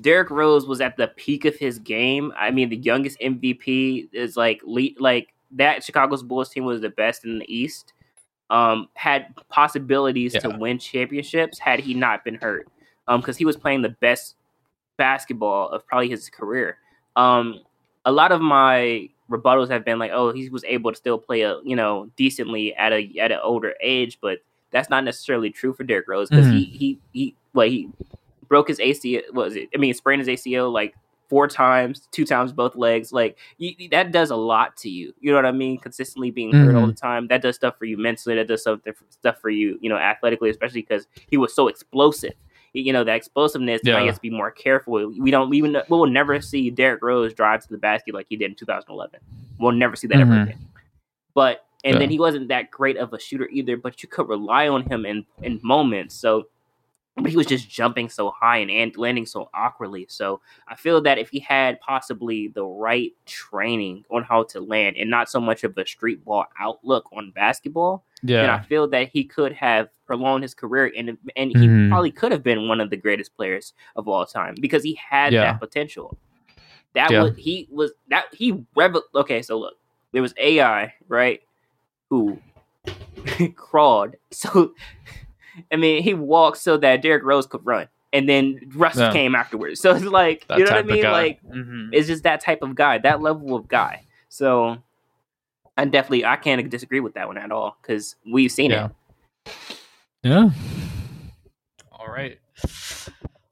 [0.00, 2.32] Derrick Rose was at the peak of his game.
[2.36, 4.60] I mean, the youngest MVP is like
[4.98, 7.92] like that Chicago's Bulls team was the best in the East.
[8.48, 12.68] Um, had possibilities to win championships had he not been hurt.
[13.08, 14.36] Um, because he was playing the best
[14.96, 16.78] basketball of probably his career.
[17.14, 17.60] Um,
[18.04, 21.42] a lot of my rebuttals have been like, oh, he was able to still play
[21.42, 24.38] a you know decently at a at an older age, but
[24.70, 27.88] that's not necessarily true for Derrick Rose because he he he well he
[28.48, 29.22] broke his ACL.
[29.32, 29.68] What was it?
[29.74, 30.94] I mean, sprained his ACL like
[31.28, 33.12] four times, two times both legs.
[33.12, 35.12] Like you, that does a lot to you.
[35.20, 35.78] You know what I mean?
[35.78, 37.26] Consistently being hurt all the time.
[37.28, 38.36] That does stuff for you mentally.
[38.36, 39.78] That does stuff stuff for you.
[39.80, 42.34] You know, athletically, especially because he was so explosive.
[42.72, 43.80] You know, that explosiveness.
[43.84, 43.98] Yeah.
[44.04, 44.92] Has to be more careful.
[45.18, 45.72] We don't even.
[45.72, 49.18] We will never see Derrick Rose drive to the basket like he did in 2011.
[49.58, 50.42] We'll never see that ever Mhm.
[50.42, 50.58] again.
[51.34, 51.98] But and Yeah.
[52.00, 53.76] then he wasn't that great of a shooter either.
[53.76, 56.14] But you could rely on him in in moments.
[56.14, 56.48] So
[57.16, 60.06] but he was just jumping so high and, and landing so awkwardly.
[60.08, 64.96] So I feel that if he had possibly the right training on how to land
[64.98, 68.42] and not so much of a street ball outlook on basketball, yeah.
[68.42, 71.88] then I feel that he could have prolonged his career and and he Mhm.
[71.88, 75.32] probably could have been one of the greatest players of all time because he had
[75.32, 75.40] Yeah.
[75.52, 76.16] that potential.
[76.94, 77.22] That Yeah.
[77.22, 79.74] was he was that he revel okay, so look,
[80.12, 81.42] there was AI, right?
[82.10, 82.38] Who
[83.56, 84.16] crawled.
[84.30, 84.74] So
[85.72, 87.88] I mean, he walked so that Derrick Rose could run.
[88.12, 89.12] And then Russ Yeah.
[89.12, 89.80] came afterwards.
[89.82, 91.02] So it's like, That you know what I mean?
[91.02, 91.12] guy.
[91.12, 91.90] Like Mhm.
[91.92, 94.04] it's just that type of guy, that level of guy.
[94.28, 94.78] So
[95.76, 98.88] I definitely I can't disagree with that one at all because we've seen Yeah.
[99.46, 99.52] it.
[100.22, 100.50] Yeah.
[101.92, 102.38] All right.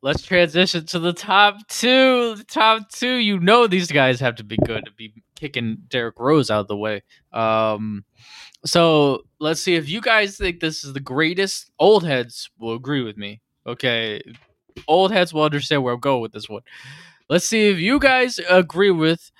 [0.02, 2.34] Let's transition to the top two.
[2.34, 6.18] The top two, you know, these guys have to be good to be kicking Derrick
[6.18, 7.02] Rose out of the way.
[7.32, 8.04] Um,
[8.64, 11.70] so let's see if you guys think this is the greatest.
[11.78, 13.40] Old heads will agree with me.
[13.66, 14.22] Okay,
[14.88, 16.62] old heads will understand where I'm going with this one.
[17.28, 19.30] Let's see if you guys agree with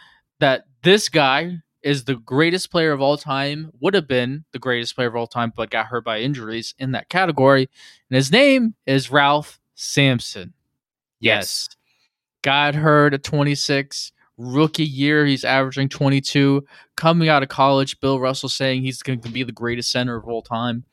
[0.40, 0.64] that.
[0.82, 3.70] This guy is the greatest player of all time.
[3.80, 6.92] Would have been the greatest player of all time, but got hurt by injuries in
[6.92, 7.68] that category.
[8.10, 10.54] And his name is Ralph Sampson.
[11.20, 11.68] Yes.
[12.42, 14.12] Got hurt at 26.
[14.36, 16.64] Rookie year, he's averaging 22.
[16.96, 20.26] Coming out of college, Bill Russell saying he's going to be the greatest center of
[20.26, 20.84] all time.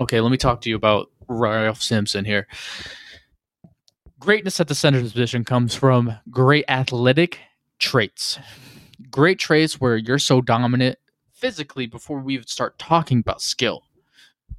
[0.00, 2.46] Okay, let me talk to you about Ralph Sampson here.
[4.18, 7.38] Greatness at the center position comes from great athletic
[7.78, 8.38] traits.
[9.10, 10.98] Great traits where you're so dominant
[11.32, 13.84] physically before we even start talking about skill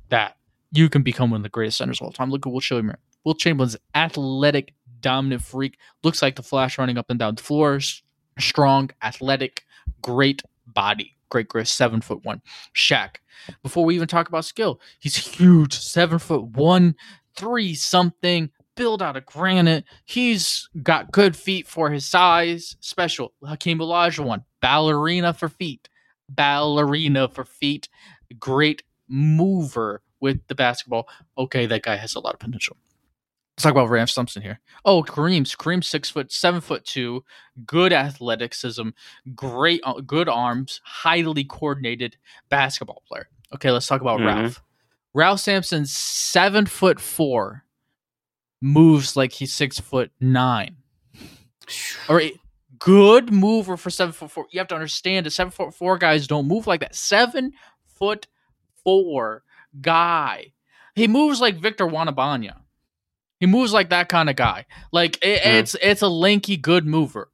[0.10, 0.36] that
[0.72, 2.32] you can become one of the greatest centers of all time.
[2.32, 2.98] Look at Wilt Chamberlain.
[3.24, 5.78] Wilt Chamberlain's athletic, dominant freak.
[6.04, 8.04] Looks like the Flash running up and down the floors.
[8.40, 9.66] Strong, athletic,
[10.02, 11.16] great body.
[11.30, 12.42] Great, great, seven foot one.
[12.76, 13.18] Shaq.
[13.64, 16.96] Before we even talk about skill, he's huge, seven foot one,
[17.36, 19.86] three something, built out of granite.
[20.06, 22.76] He's got good feet for his size.
[22.82, 23.34] Special.
[23.44, 25.90] Hakeem Olajuwon, ballerina for feet.
[26.30, 27.90] Ballerina for feet.
[28.40, 31.08] Great mover with the basketball.
[31.38, 32.78] Okay, that guy has a lot of potential.
[33.62, 34.60] Let's talk about Ralph Sampson here.
[34.86, 37.24] Oh, Kareem's Kareem six foot, seven foot two,
[37.64, 38.90] good athleticism,
[39.36, 42.18] great, uh, good arms, highly coordinated
[42.50, 43.30] basketball player.
[43.54, 44.26] Okay, let's talk about Mhm.
[44.26, 44.64] Ralph.
[45.14, 47.64] Ralph Sampson's seven foot four,
[48.64, 50.78] moves like he's six foot nine.
[52.10, 52.34] All right,
[52.80, 54.48] good mover for seven foot four.
[54.50, 56.96] You have to understand that seven foot four guys don't move like that.
[56.96, 57.52] Seven
[57.86, 58.26] foot
[58.84, 59.44] four
[59.82, 60.54] guy,
[60.96, 62.58] he moves like Victor Wembanyama.
[63.42, 64.68] He moves like that kind of guy.
[64.94, 67.30] Like it, it's it's a lanky good mover.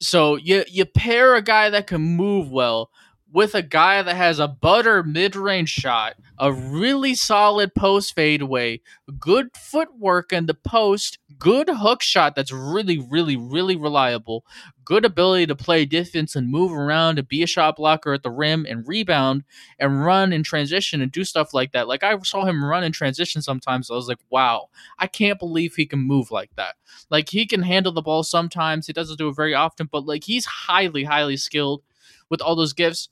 [0.00, 2.90] So you you pair a guy that can move well
[3.32, 8.80] with a guy that has a butter mid range shot, a really solid post fadeaway,
[9.18, 14.44] good footwork in the post, good hook shot that's really, really, really reliable,
[14.84, 18.30] good ability to play defense and move around and be a shot blocker at the
[18.30, 19.42] rim and rebound
[19.78, 21.88] and run in transition and do stuff like that.
[21.88, 23.90] Like I saw him run in transition sometimes.
[23.90, 26.76] I was like, wow, I can't believe he can move like that.
[27.10, 28.86] Like he can handle the ball sometimes.
[28.86, 31.82] He doesn't do it very often, but like he's highly, highly skilled
[32.30, 33.08] with all those gifts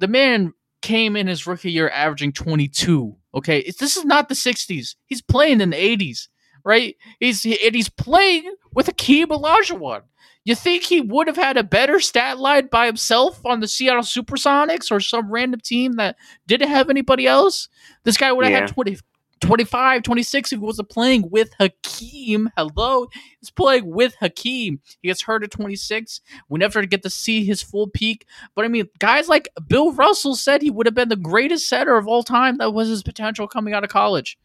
[0.00, 3.16] the man came in his rookie year averaging 22.
[3.34, 4.94] Okay, it's, this is not the 60s.
[5.06, 6.28] He's playing in the 80s,
[6.64, 6.96] right?
[7.20, 10.02] He's he, and he's playing with Hakeem Olajuwon.
[10.44, 14.02] You think he would have had a better stat line by himself on the Seattle
[14.02, 17.68] Supersonics or some random team that didn't have anybody else?
[18.04, 18.60] This guy would have Yeah.
[18.60, 18.96] had 20,
[19.40, 22.50] 25, 26 if he wasn't playing with Hakeem.
[22.56, 23.08] Hello?
[23.40, 24.80] He's playing with Hakeem.
[25.00, 26.20] He gets hurt at 26.
[26.48, 28.26] We never get to see his full peak.
[28.54, 31.96] But I mean, guys like Bill Russell said he would have been the greatest setter
[31.96, 32.58] of all time.
[32.58, 34.38] That was his potential coming out of college.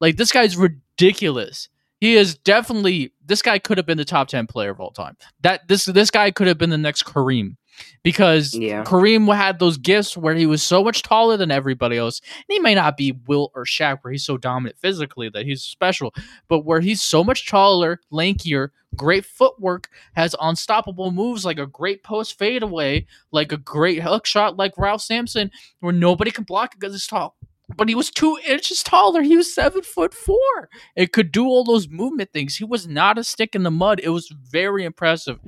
[0.00, 1.68] Like, this guy's ridiculous.
[2.00, 5.16] He is definitely this guy could have been the top 10 player of all time.
[5.40, 7.56] That this this guy could have been the next Kareem.
[8.02, 8.84] Because Yeah.
[8.84, 12.20] Kareem had those gifts where he was so much taller than everybody else.
[12.36, 15.62] And he may not be Wilt or Shaq, where he's so dominant physically that he's
[15.62, 16.14] special,
[16.48, 22.02] but where he's so much taller, lankier, great footwork, has unstoppable moves like a great
[22.04, 25.50] post fadeaway, like a great hook shot, like Ralph Sampson,
[25.80, 27.36] where nobody can block it because he's tall.
[27.76, 29.22] But he was two inches taller.
[29.22, 30.68] He was seven foot four.
[30.96, 32.56] It could do all those movement things.
[32.56, 34.00] He was not a stick in the mud.
[34.02, 35.40] It was very impressive.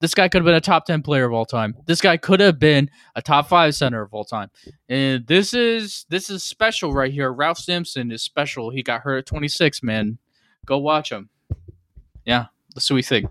[0.00, 1.76] This guy could have been a top 10 player of all time.
[1.86, 4.50] This guy could have been a top 5 center of all time.
[4.88, 7.30] And this is this is special right here.
[7.32, 8.70] Ralph Sampson is special.
[8.70, 10.18] He got hurt at 26, man.
[10.64, 11.28] Go watch him.
[12.24, 13.28] Yeah, that's what we think.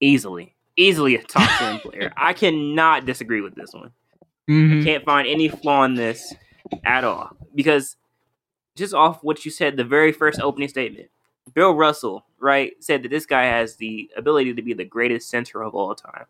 [0.00, 2.12] Easily, easily a top ten player.
[2.16, 3.92] I cannot disagree with this one.
[4.48, 4.82] Mhm.
[4.84, 6.34] Can't find any flaw in this
[6.84, 7.96] at all because
[8.76, 11.10] just off what you said, the very first opening statement,
[11.54, 15.62] Bill Russell, right, said that this guy has the ability to be the greatest center
[15.62, 16.26] of all time.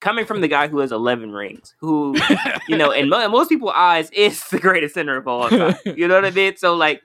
[0.00, 2.14] Coming from the guy who has 11 rings, who,
[2.68, 5.74] you know, in mo- most people's eyes is the greatest center of all time.
[5.96, 6.56] You know what I mean?
[6.56, 7.02] So, like,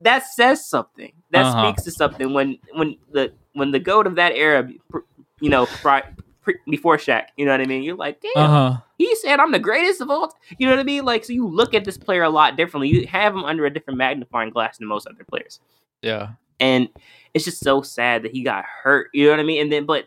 [0.00, 1.12] that says something.
[1.30, 1.68] That Uh-huh.
[1.72, 4.68] speaks to something when when the when the goat of that era,
[5.40, 6.04] you know, pri-
[6.42, 7.82] pre- before Shaq, you know what I mean?
[7.82, 8.76] You're like, damn, Uh-huh.
[8.98, 10.28] he said I'm the greatest of all.
[10.28, 10.56] T-.
[10.58, 11.04] You know what I mean?
[11.04, 12.88] Like, so you look at this player a lot differently.
[12.88, 15.60] You have him under a different magnifying glass than most other players,
[16.02, 16.30] Yeah.
[16.62, 16.88] And
[17.34, 19.10] it's just so sad that he got hurt.
[19.12, 19.60] You know what I mean?
[19.60, 20.06] And then, but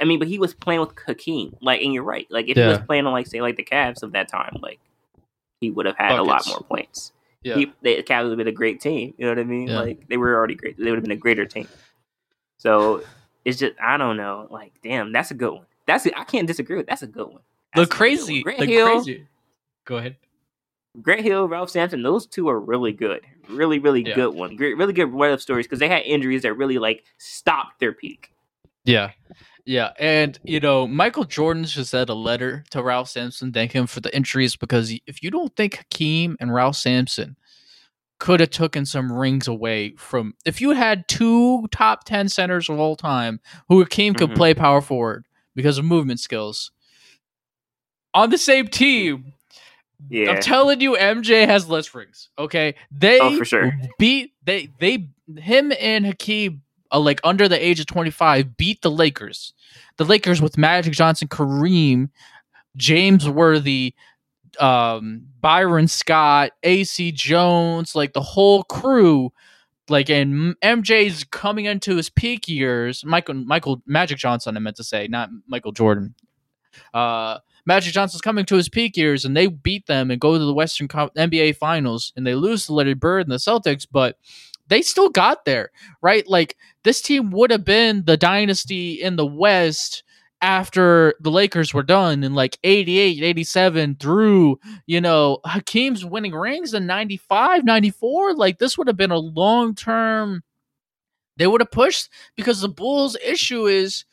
[0.00, 1.56] I mean, but he was playing with Hakeem.
[1.60, 2.26] Like, and you're right.
[2.30, 4.78] Like, if he was playing on, like, say, like the Cavs of that time, like,
[5.60, 7.12] he would have had a lot more points.
[7.42, 7.56] Yeah.
[7.56, 9.14] He, the Cavs would have been a great team.
[9.16, 9.68] You know what I mean?
[9.68, 9.80] Yeah.
[9.80, 10.76] Like, they were already great.
[10.76, 11.68] They would have been a greater team.
[12.58, 13.02] So
[13.44, 14.46] it's just, I don't know.
[14.50, 15.66] Like, damn, that's a good one.
[15.86, 16.86] That's I can't disagree with.
[16.86, 17.40] That's a good one.
[17.74, 17.98] the That's a good one.
[17.98, 19.26] crazy, Grant the Hill, crazy.
[19.84, 20.16] Go ahead.
[21.02, 23.24] Grant Hill, Ralph Sampson, those two are really good.
[23.48, 24.14] Really, really Yeah.
[24.14, 24.56] good one.
[24.56, 27.92] Great, really good what up stories because they had injuries that really like stopped their
[27.92, 28.32] peak.
[28.84, 29.12] Yeah.
[29.64, 29.92] Yeah.
[29.98, 34.00] And, you know, Michael Jordan just said a letter to Ralph Sampson thanking him for
[34.00, 37.36] the injuries because if you don't think Hakeem and Ralph Sampson
[38.18, 42.78] could have taken some rings away from if you had two top 10 centers of
[42.80, 44.36] all time who Hakeem could Mhm.
[44.36, 46.72] play power forward because of movement skills
[48.14, 49.34] on the same team,
[50.10, 50.30] Yeah.
[50.32, 52.28] I'm telling you, MJ has less rings.
[52.38, 53.72] Okay, they Oh, for sure.
[53.98, 58.90] beat they they him and Hakeem uh, like under the age of 25 beat the
[58.90, 59.52] Lakers.
[59.96, 62.10] The Lakers with Magic Johnson, Kareem,
[62.76, 63.94] James Worthy,
[64.60, 69.32] um, Byron Scott, AC Jones, like the whole crew.
[69.90, 73.04] Like and MJ's coming into his peak years.
[73.04, 76.14] Michael Michael Magic Johnson, I meant to say, not Michael Jordan.
[76.92, 77.38] Uh,
[77.68, 80.54] Magic Johnson's coming to his peak years, and they beat them and go to the
[80.54, 84.16] Western Co- NBA Finals, and they lose to Larry Bird and the Celtics, but
[84.68, 86.26] they still got there, right?
[86.26, 90.02] Like this team would have been the dynasty in the West
[90.40, 96.72] after the Lakers were done in like 88, 87 through, you know, Hakeem's winning rings
[96.72, 98.34] in 95, 94.
[98.34, 100.42] Like this would have been a long term.
[101.36, 104.06] They would have pushed because the Bulls' issue is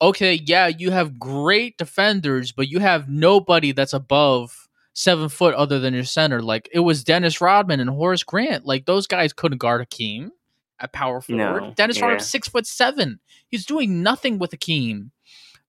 [0.00, 5.78] okay, yeah, you have great defenders, but you have nobody that's above seven foot other
[5.78, 6.42] than your center.
[6.42, 8.66] Like it was Dennis Rodman and Horace Grant.
[8.66, 10.32] Like those guys couldn't guard Hakeem
[10.80, 11.62] at power forward.
[11.62, 12.04] No, Dennis yeah.
[12.06, 13.20] Rodman's six foot seven.
[13.48, 15.12] He's doing nothing with Hakeem.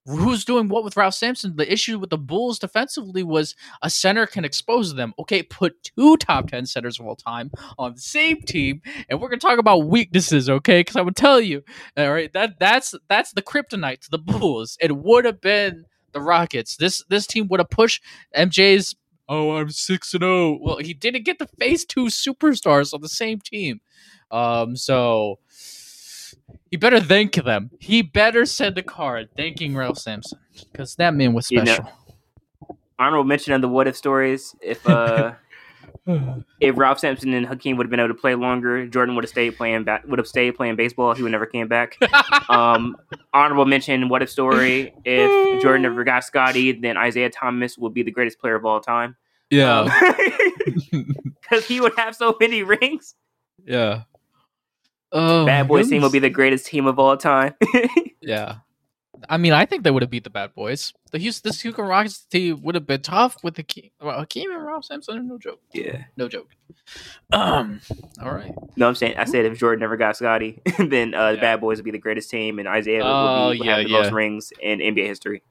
[0.09, 1.55] Who's doing what with Ralph Sampson?
[1.55, 5.13] The issue with the Bulls defensively was a center can expose them.
[5.19, 9.29] Okay, put two top 10 centers of all time on the same team, and we're
[9.29, 10.79] gonna talk about weaknesses, okay?
[10.79, 11.61] Because I would tell you,
[11.95, 14.77] all right, that that's that's the kryptonite to the Bulls.
[14.81, 16.77] It would have been the Rockets.
[16.77, 18.03] This this team would have pushed
[18.35, 18.95] MJ's.
[19.27, 20.57] Oh, I'm six and zero.
[20.59, 23.79] Well, he didn't get to face two superstars on the same team.
[24.31, 25.37] Um, so
[26.71, 27.71] he better thank them.
[27.79, 30.39] He better send a card thanking Ralph Sampson
[30.71, 31.91] because that man was You know- special.
[32.97, 34.53] Honorable mention of the what if stories.
[34.61, 35.31] If uh,
[36.59, 39.29] if Ralph Sampson and Hakeem would have been able to play longer, Jordan would have
[39.29, 39.85] stayed playing.
[39.85, 41.13] Ba- would have stayed playing baseball.
[41.13, 41.97] He would never came back.
[42.49, 42.97] um,
[43.33, 44.09] honorable mention.
[44.09, 44.93] What if story?
[45.05, 48.81] If Jordan never got Scottie, then Isiah Thomas would be the greatest player of all
[48.81, 49.15] time.
[49.49, 49.87] yeah,
[50.91, 53.15] because he would have so many rings.
[53.65, 54.01] yeah.
[55.11, 57.53] Oh, Bad Boys team will be the greatest team of all time.
[58.21, 58.57] Yeah.
[59.29, 60.93] I mean, I think they would have beat the Bad Boys.
[61.11, 64.51] The Houston, this Houston Rockets team would have been tough with the Hakeem, well, Hakeem
[64.51, 65.27] and Ralph Sampson.
[65.27, 65.59] No joke.
[65.73, 66.03] yeah.
[66.15, 66.49] No joke.
[67.31, 67.81] Um.
[68.21, 68.53] All right.
[68.75, 71.77] No, I'm saying I said if Jordan never got Scottie, then uh, the Bad Boys
[71.77, 74.01] would be the greatest team, and Isiah would, Oh, be, would yeah, have the yeah.
[74.01, 75.41] most rings in NBA history.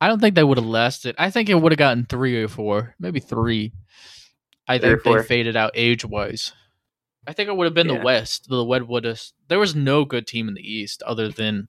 [0.00, 1.14] I don't think they would have lasted.
[1.18, 3.72] I think it would have gotten three or four, maybe three.
[4.68, 6.52] I Three think they faded out age wise.
[7.26, 7.98] I think it would have been Yeah.
[7.98, 8.48] the West.
[8.48, 9.20] The Wed would have.
[9.48, 11.68] There was no good team in the East other than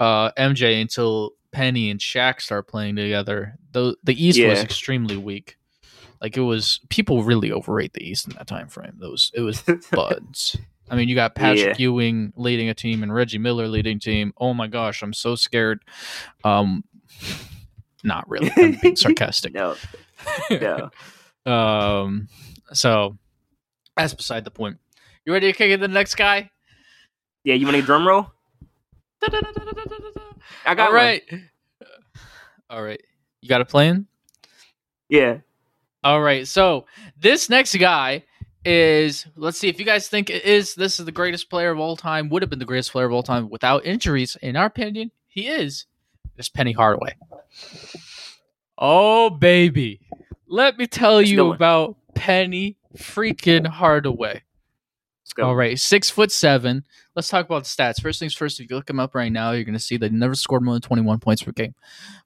[0.00, 3.58] uh, MJ until Penny and Shaq start playing together.
[3.72, 5.56] The the East was extremely weak.
[6.20, 8.94] Like it was people really overrate the East in that time frame.
[8.98, 10.56] Those it was buds.
[10.90, 14.32] I mean, you got Patrick Ewing leading a team and Reggie Miller leading a team.
[14.38, 15.80] Oh my gosh, I'm so scared.
[16.44, 16.82] Um,
[18.02, 18.50] not really.
[18.56, 19.52] I'm being sarcastic.
[19.52, 19.76] no,
[20.50, 20.90] no.
[21.50, 22.28] Um,
[22.72, 23.18] so
[23.98, 24.78] that's beside the point.
[25.24, 26.50] You ready to kick it to the next guy?
[27.44, 28.26] Yeah, you want a drum roll?
[30.64, 30.94] I got All one.
[30.94, 31.22] right.
[31.32, 31.86] Uh,
[32.70, 33.00] all right.
[33.40, 34.06] You got a plan?
[35.08, 35.38] Yeah,
[36.04, 36.46] All right.
[36.46, 36.84] So
[37.18, 38.24] this next guy
[38.64, 41.78] is let's see if you guys think it is this is the greatest player of
[41.78, 44.36] all time, would have been the greatest player of all time without injuries.
[44.42, 45.86] In our opinion, he is.
[46.36, 47.16] It's Penny Hardaway.
[48.76, 50.00] Oh baby.
[50.46, 54.42] Let me tell Let's you about Penny freaking Hardaway.
[55.22, 55.44] let's go.
[55.44, 56.84] All right, six foot seven.
[57.14, 58.00] Let's talk about the stats.
[58.00, 60.10] First things first, if you look him up right now, you're going to see that
[60.10, 61.74] he never scored more than 21 points per game.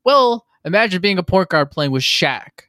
[0.04, 2.62] Well, imagine being a point guard playing with Shaq.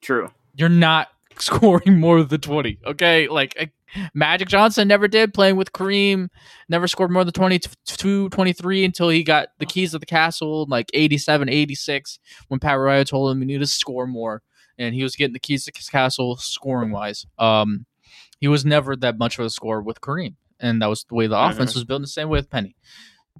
[0.00, 0.30] True.
[0.54, 3.28] You're not scoring more than 20, okay?
[3.28, 3.72] Like,
[4.12, 6.28] Magic Johnson never did playing with Kareem,
[6.68, 10.90] never scored more than 22, 23 until he got the keys of the castle, like
[10.94, 12.18] 87, 86,
[12.48, 14.42] when Pat Riley told him he needed to score more.
[14.78, 17.26] And he was getting the keys to his castle scoring wise.
[17.38, 17.86] Um,
[18.40, 21.26] he was never that much of a scorer with Kareem, and that was the way
[21.26, 22.02] the offense was built.
[22.02, 22.76] The same way with Penny.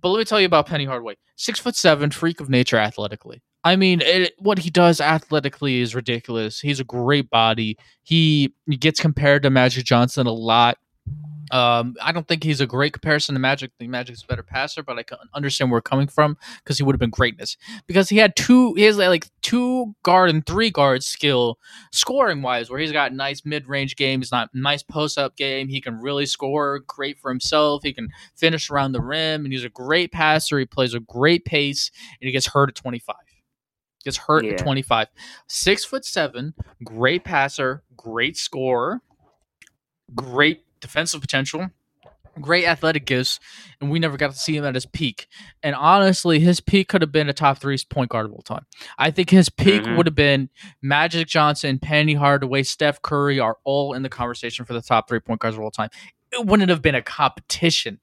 [0.01, 1.17] But let me tell you about Penny Hardaway.
[1.37, 3.43] Six foot seven, freak of nature athletically.
[3.65, 6.61] I mean, it, what he does athletically is ridiculous.
[6.61, 7.79] He's a great body.
[8.03, 10.79] He gets compared to Magic Johnson a lot.
[11.51, 13.71] Um, I don't think he's a great comparison to Magic.
[13.73, 16.79] The think Magic's a better passer, but I can understand where we're coming from because
[16.79, 17.57] he would have been greatness.
[17.87, 21.59] Because he had two, he has like two guard and three guard skill
[21.93, 24.21] scoring wise, where he's got nice mid range game.
[24.21, 25.69] He's not nice post up game.
[25.69, 27.83] He can really score great for himself.
[27.83, 30.59] He can finish around the rim, and he's a great passer.
[30.59, 31.91] He plays a great pace,
[32.21, 33.17] and he gets hurt at 25.
[34.05, 34.53] Gets hurt Yeah.
[34.53, 35.09] at 25.
[35.47, 39.01] Six foot seven, great passer, great scorer,
[40.15, 41.71] great defensive potential,
[42.41, 43.41] great athletic gifts,
[43.81, 45.27] and we never got to see him at his peak.
[45.63, 48.67] And honestly, his peak could have been a top three point guard of all time.
[48.99, 49.97] I think his peak Mhm.
[49.97, 50.51] would have been
[50.83, 55.21] Magic Johnson, Penny Hardaway, Steph Curry are all in the conversation for the top three
[55.21, 55.91] point guards of all time.
[56.33, 58.01] It wouldn't have been a competition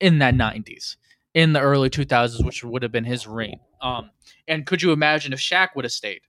[0.00, 0.96] in that 90s,
[1.34, 3.60] in the early 2000s, which would have been his reign.
[3.80, 4.10] Um,
[4.48, 6.22] and could you imagine if Shaq would have stayed?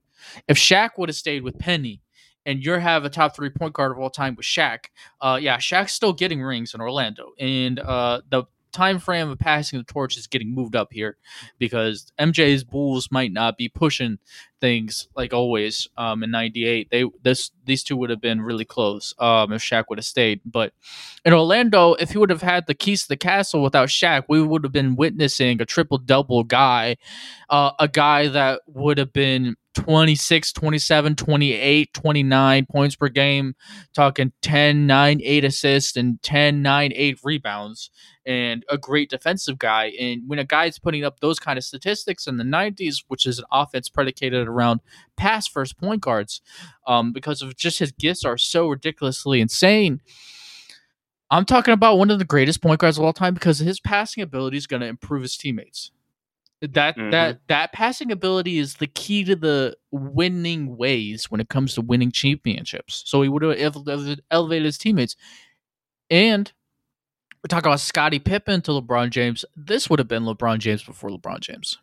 [0.48, 2.02] If Shaq would have stayed with Penny,
[2.48, 4.86] and you have a top three point guard of all time with Shaq,
[5.22, 9.80] uh, yeah, Shaq's still getting rings in Orlando, and uh, the time frame of passing
[9.80, 11.18] the torch is getting moved up here
[11.58, 14.20] because MJ's Bulls might not be pushing
[14.62, 15.88] things like always.
[15.98, 19.14] Um, in '98, they this these two would have been really close.
[19.20, 20.74] Um, if Shaq would have stayed, but
[21.26, 24.42] in Orlando, if he would have had the keys to the castle without Shaq, we
[24.42, 26.98] would have been witnessing a triple double guy,
[27.50, 33.56] uh, a guy that would have been 26, 27, 28, 29 points per game,
[33.94, 37.92] talking 10, 9, 8 assists and 10, 9, 8 rebounds,
[38.26, 39.94] and a great defensive guy.
[40.00, 43.38] And when a guy's putting up those kind of statistics in the 90s, which is
[43.38, 44.82] an offense predicated around
[45.16, 46.42] pass first point guards,
[46.88, 50.02] um, because of just his gifts are so ridiculously insane.
[51.30, 54.24] I'm talking about one of the greatest point guards of all time because his passing
[54.24, 55.92] ability is going to improve his teammates.
[56.62, 57.12] That Mhm.
[57.12, 61.82] that that passing ability is the key to the winning ways when it comes to
[61.82, 63.04] winning championships.
[63.06, 63.58] So he would have
[64.32, 65.16] elevated his teammates.
[66.10, 66.52] And
[67.44, 69.46] we talk about Scottie Pippen to LeBron James.
[69.56, 71.78] This would have been LeBron James before LeBron James.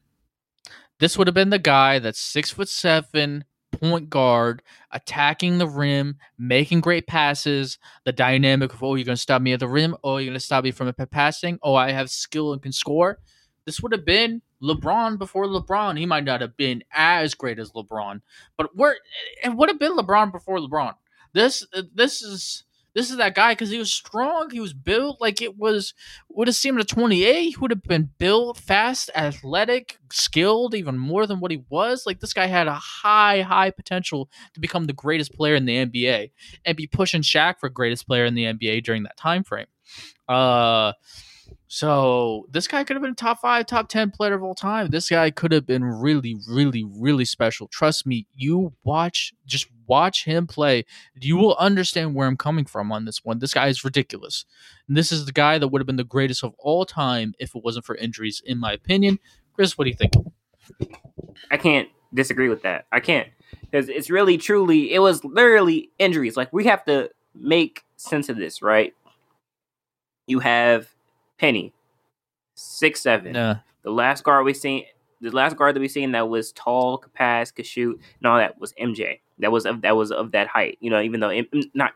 [1.00, 4.62] this would have been the guy that's six foot seven, point guard,
[4.92, 7.78] attacking the rim, making great passes.
[8.04, 9.96] The dynamic of oh, you're gonna stop me at the rim.
[10.04, 11.58] Oh, you're gonna stop me from passing.
[11.62, 13.18] Oh, I have skill and can score.
[13.66, 15.98] This would have been LeBron before LeBron.
[15.98, 18.20] He might not have been as great as LeBron,
[18.56, 18.96] but where
[19.42, 20.94] it would have been LeBron before LeBron.
[21.32, 24.50] This this is this is that guy because he was strong.
[24.50, 25.94] He was built like it was.
[26.28, 27.42] Would have seemed at 28.
[27.42, 32.04] He would have been built, fast, athletic, skilled, even more than what he was.
[32.06, 35.84] Like this guy had a high, high potential to become the greatest player in the
[35.84, 36.30] NBA
[36.64, 39.66] and be pushing Shaq for greatest player in the NBA during that time frame.
[40.28, 40.92] Uh,
[41.66, 44.88] so this guy could have been top five, top ten player of all time.
[44.88, 47.68] This guy could have been really, really, really special.
[47.68, 50.84] Trust me, you watch, just watch him play.
[51.20, 53.38] You will understand where I'm coming from on this one.
[53.38, 54.44] This guy is ridiculous.
[54.88, 57.54] And this is the guy that would have been the greatest of all time if
[57.54, 59.18] it wasn't for injuries, in my opinion.
[59.54, 60.12] Chris, what do you think?
[61.50, 62.86] I can't disagree with that.
[62.92, 63.28] I can't
[63.62, 66.36] because it's really, truly, it was literally injuries.
[66.36, 68.94] Like we have to make sense of this, right?
[70.26, 70.93] You have
[71.38, 71.72] Penny,
[72.54, 73.32] six seven.
[73.84, 74.84] The last guard we seen,
[75.20, 78.38] the last guard that we seen that was tall, could pass, could shoot, and all
[78.38, 79.20] that was MJ.
[79.38, 80.78] That was of that was of that height.
[80.80, 81.30] You know, even though
[81.74, 81.92] not,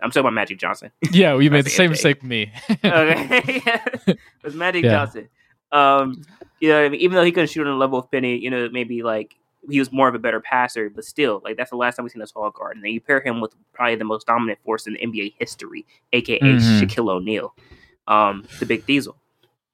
[0.00, 0.90] I'm talking about Magic Johnson.
[1.12, 1.92] Yeah, we made the same MJ.
[1.92, 2.52] mistake with me.
[2.84, 3.62] okay,
[4.06, 4.90] it was Magic yeah.
[4.90, 5.28] Johnson.
[5.70, 6.22] Um,
[6.60, 7.00] you know, I mean?
[7.00, 9.36] even though he couldn't shoot on the level of Penny, you know, maybe like
[9.70, 12.12] he was more of a better passer, but still, like that's the last time we've
[12.12, 12.76] seen a tall guard.
[12.76, 16.40] And then you pair him with probably the most dominant force in NBA history, aka
[16.40, 16.84] mm-hmm.
[16.84, 17.54] Shaquille O'Neal
[18.08, 19.16] um, the Big Diesel.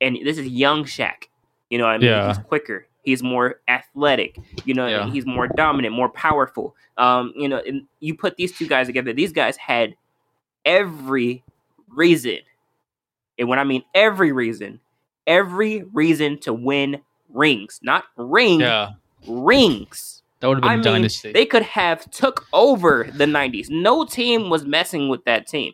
[0.00, 1.24] And this is young Shaq.
[1.70, 2.08] You know what I mean?
[2.08, 2.28] Yeah.
[2.28, 2.86] He's quicker.
[3.02, 4.38] He's more athletic.
[4.64, 5.10] You know, yeah.
[5.10, 6.74] he's more dominant, more powerful.
[6.98, 9.12] Um, you know, and you put these two guys together.
[9.12, 9.94] These guys had
[10.64, 11.42] every
[11.88, 12.40] reason,
[13.38, 14.80] and when I mean every reason,
[15.26, 17.00] every reason to win
[17.32, 18.90] rings, not ring, yeah.
[19.26, 20.22] rings.
[20.40, 21.32] That would have been I mean, dynasty.
[21.32, 23.70] They could have took over the '90s.
[23.70, 25.72] No team was messing with that team.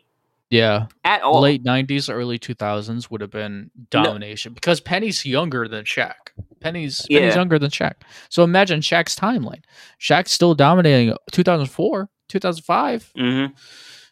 [0.55, 0.87] Yeah.
[1.03, 1.41] At all.
[1.41, 4.55] Late 90s, early 2000s would have been domination no.
[4.55, 6.13] because Penny's younger than Shaq.
[6.59, 7.19] Penny's, yeah.
[7.19, 7.95] Penny's younger than Shaq.
[8.29, 9.63] So imagine Shaq's timeline.
[9.99, 13.11] Shaq's still dominating 2004, 2005.
[13.17, 13.53] Mm-hmm.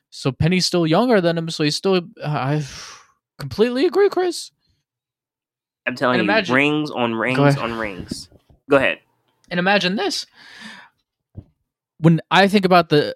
[0.10, 1.50] So Penny's still younger than him.
[1.50, 2.02] So he's still.
[2.24, 2.64] I
[3.40, 4.52] completely agree, Chris.
[5.88, 8.30] I'm telling and you, imagine, rings on rings on rings.
[8.70, 9.00] Go ahead.
[9.50, 10.26] And imagine this.
[11.98, 13.16] When I think about the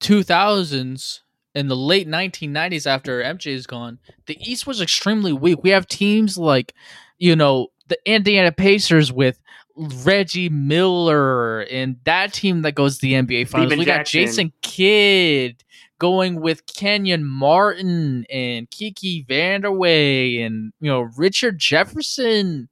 [0.00, 1.20] 2000s
[1.56, 5.62] in the late 1990s after MJ is gone, the East was extremely weak.
[5.62, 6.74] We have teams like,
[7.18, 9.40] you know, the Indiana Pacers with
[9.74, 13.70] Reggie Miller and that team that goes to the NBA Finals.
[13.70, 15.64] Steven we got Jason Kidd
[15.98, 22.68] going with Kenyon Martin and Kiki Vandeweghe and you know Richard Jefferson.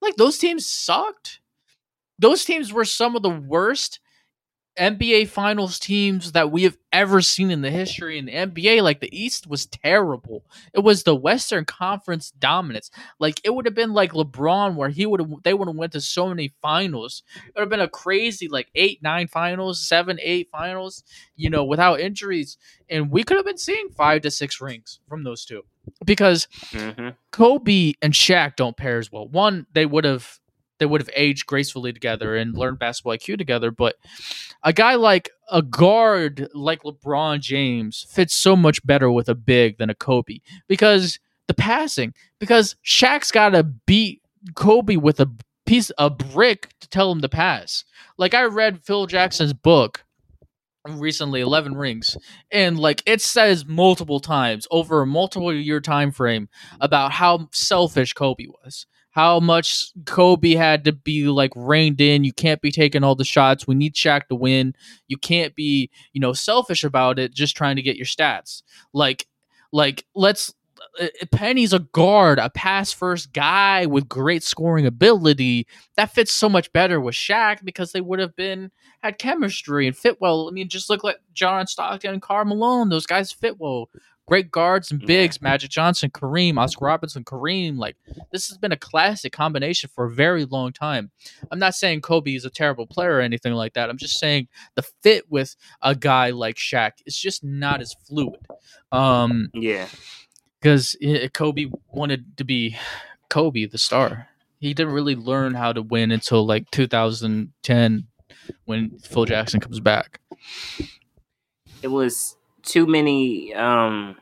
[0.00, 1.40] Like those teams sucked.
[2.18, 4.00] Those teams were some of the worst
[4.78, 8.82] NBA Finals teams that we have ever seen in the history in the NBA.
[8.82, 10.44] Like the East was terrible.
[10.72, 12.90] It was the Western Conference dominance.
[13.18, 15.92] Like it would have been like LeBron, where he would have they would have went
[15.92, 17.22] to so many finals.
[17.46, 21.04] It would have been a crazy like eight, nine finals, seven, eight finals.
[21.36, 22.58] You know, without injuries,
[22.88, 25.62] and we could have been seeing five to six rings from those two
[26.04, 27.10] because mm-hmm.
[27.30, 29.28] Kobe and Shaq don't pair as well.
[29.28, 30.40] One, they would have
[30.78, 33.70] they would have aged gracefully together and learned basketball IQ together.
[33.70, 33.96] But
[34.62, 39.78] a guy like a guard like LeBron James fits so much better with a big
[39.78, 44.22] than a Kobe because the passing, because Shaq's got to beat
[44.54, 45.30] Kobe with a
[45.66, 47.84] piece, a brick to tell him to pass.
[48.16, 50.04] Like I read Phil Jackson's book
[50.86, 52.16] recently 11 rings
[52.50, 56.46] and like it says multiple times over a multiple year time frame
[56.78, 62.24] about how selfish kobe was how much Kobe had to be like reined in.
[62.24, 63.64] You can't be taking all the shots.
[63.64, 64.74] We need Shaq to win.
[65.06, 68.62] You can't be, you know, selfish about it, just trying to get your stats.
[68.92, 69.28] Like,
[69.72, 70.52] like let's.
[71.00, 75.66] Uh, Penny's a guard, a pass first guy with great scoring ability.
[75.96, 78.70] That fits so much better with Shaq because they would have been
[79.02, 80.48] had chemistry and fit well.
[80.48, 82.90] I mean, just look like John Stockton and Karl Malone.
[82.90, 83.88] Those guys fit well
[84.26, 87.76] great guards and bigs, Magic Johnson, Kareem, Oscar Robertson, Kareem.
[87.78, 87.96] Like
[88.32, 91.10] this has been a classic combination for a very long time.
[91.50, 93.90] I'm not saying Kobe is a terrible player or anything like that.
[93.90, 98.40] I'm just saying the fit with a guy like Shaq is just not as fluid.
[98.92, 99.88] Um, yeah,
[100.60, 100.96] because
[101.32, 102.76] Kobe wanted to be
[103.28, 104.28] Kobe, the star.
[104.60, 108.06] He didn't really learn how to win until like 2010
[108.64, 110.20] when Phil Jackson comes back.
[111.82, 114.16] It was too many um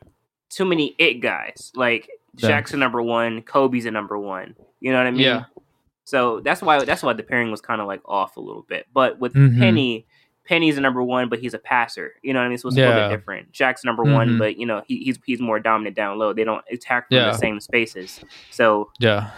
[0.50, 1.72] too many it guys.
[1.74, 2.60] Like yeah.
[2.60, 4.54] Shaq's a number one, Kobe's a number one.
[4.80, 5.20] You know what I mean?
[5.20, 5.44] Yeah.
[6.04, 8.86] So that's why that's why the pairing was kind of like off a little bit.
[8.92, 9.58] But with Mhm.
[9.58, 10.06] Penny,
[10.44, 12.14] Penny's a number one, but he's a passer.
[12.22, 12.58] You know what I mean?
[12.58, 13.08] So it's a little Yeah.
[13.08, 13.52] bit different.
[13.52, 14.38] Shaq's number one, Mhm.
[14.38, 16.32] but you know he, he's he's more dominant down low.
[16.32, 17.26] They don't attack from Yeah.
[17.26, 18.22] the same spaces.
[18.50, 19.30] So Yeah.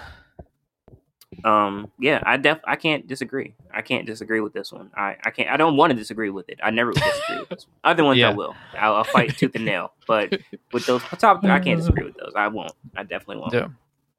[1.45, 3.55] Um yeah, I def I can't disagree.
[3.73, 4.91] I can't disagree with this one.
[4.97, 5.49] I I can't.
[5.51, 6.61] I don't want to disagree with it.
[6.63, 7.75] I never would disagree with this one.
[7.93, 8.31] Other ones Yeah.
[8.31, 8.55] I will.
[8.79, 9.93] I'll, I'll fight tooth and nail.
[10.07, 10.39] But
[10.73, 12.33] with those top, three, I can't disagree with those.
[12.37, 12.73] I won't.
[12.97, 13.53] I definitely won't.
[13.55, 13.69] Yeah.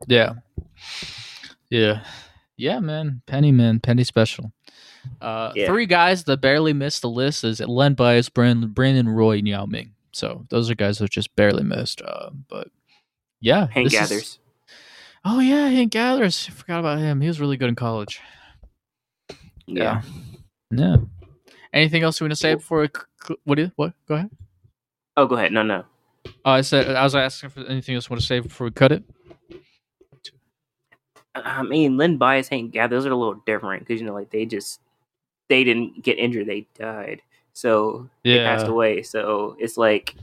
[0.07, 0.33] Yeah.
[1.69, 2.03] Yeah.
[2.57, 3.21] Yeah, man.
[3.25, 3.79] Penny, man.
[3.79, 4.51] Penny special.
[5.21, 5.67] Uh, Yeah.
[5.67, 9.65] Three guys that barely missed the list is Len Bias, Brandon, Brandon Roy, and Yao
[9.65, 9.91] Ming.
[10.11, 12.01] So those are guys that just barely missed.
[12.01, 12.69] Uh, but
[13.41, 13.67] yeah.
[13.67, 14.39] Hank this is- Gathers.
[15.25, 15.67] Oh, yeah.
[15.67, 16.45] Hank Gathers.
[16.47, 17.19] Forgot about him.
[17.19, 18.21] He was really good in college.
[19.65, 20.03] Yeah.
[20.71, 20.97] Yeah.
[21.73, 23.93] Anything else you want to say before we, c- c- what, do you, what?
[24.07, 24.29] Go ahead.
[25.17, 25.51] Oh, go ahead.
[25.51, 25.83] No, no.
[26.45, 28.71] Oh, I said, I was asking for anything else you want to say before we
[28.71, 29.03] cut it.
[31.35, 34.29] I mean, Len Bias, Hank Gathers, those are a little different because you know, like
[34.29, 34.79] they just
[35.49, 37.21] they didn't get injured; they died.
[37.55, 39.01] So they passed away.
[39.01, 40.13] So it's like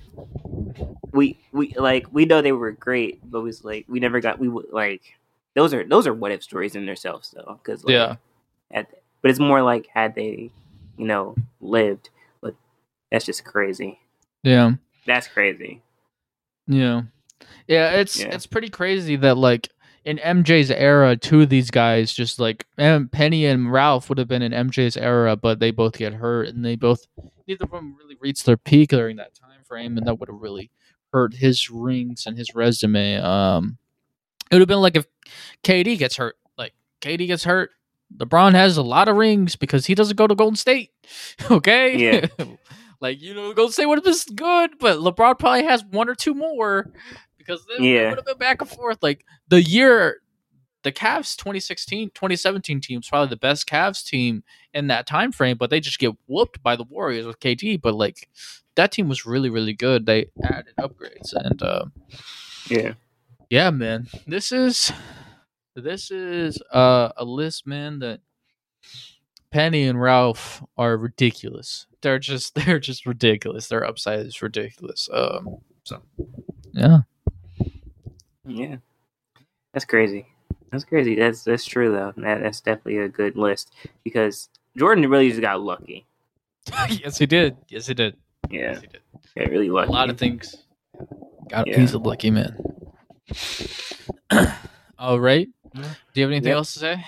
[1.12, 4.48] we we like we know they were great, but was like we never got we
[4.48, 5.00] like
[5.54, 7.58] those are those are what if stories in themselves though.
[7.62, 8.16] Because like, Yeah.
[8.70, 8.86] had,
[9.22, 10.50] but it's more like had they
[10.98, 12.10] you know lived,
[12.42, 12.54] but
[13.10, 13.98] that's just crazy.
[14.42, 14.72] Yeah.
[15.06, 15.80] That's crazy.
[16.66, 17.02] Yeah.
[17.66, 18.34] Yeah, it's Yeah.
[18.34, 19.70] it's pretty crazy that like
[20.04, 24.42] in MJ's era, two of these guys just like Penny and Ralph would have been
[24.42, 27.06] in MJ's era, but they both get hurt and they both
[27.46, 30.40] neither of them really reached their peak during that time frame, and that would have
[30.40, 30.70] really
[31.12, 33.16] hurt his rings and his resume.
[33.16, 33.78] Um,
[34.50, 35.06] it would have been like if
[35.62, 37.70] KD gets hurt, like KD gets hurt.
[38.16, 40.90] LeBron has a lot of rings because he doesn't go to Golden State.
[41.50, 41.96] Okay.
[41.96, 42.26] Yeah.
[43.00, 46.14] like, you know, Golden State would have been good, but LeBron probably has one or
[46.14, 46.90] two more
[47.46, 48.98] because then it would have been back and forth.
[49.02, 50.20] Like the year
[50.82, 54.42] the Cavs 2016, 2017 team is probably the best Cavs team
[54.74, 57.80] in that time frame, but they just get whooped by the Warriors with KD.
[57.80, 58.28] But like
[58.74, 60.06] that team was really, really good.
[60.06, 61.84] They added upgrades and uh
[62.68, 62.94] Yeah.
[63.50, 64.08] yeah, man.
[64.26, 64.92] This is
[65.74, 68.20] this is uh, a list, man, that
[69.50, 71.86] Penny and Ralph are ridiculous.
[72.02, 73.68] They're just they're just ridiculous.
[73.68, 75.08] Their upside is ridiculous.
[75.12, 76.02] Um so
[76.72, 77.00] yeah.
[78.46, 78.76] Yeah,
[79.72, 80.26] that's crazy.
[80.70, 81.14] That's crazy.
[81.16, 82.12] That's that's true though.
[82.16, 83.72] That, that's definitely a good list
[84.04, 86.06] because Jordan really just got lucky.
[86.88, 87.56] yes he did.
[87.68, 88.16] Yes he did.
[88.50, 89.00] Yeah, Yes, he did.
[89.36, 89.88] got really was.
[89.88, 90.56] A lot of things.
[91.48, 91.78] God, Yeah.
[91.80, 92.56] he's a lucky man.
[94.98, 95.48] All right.
[95.74, 95.80] Do
[96.14, 96.56] you have anything Yep.
[96.56, 97.04] else to say?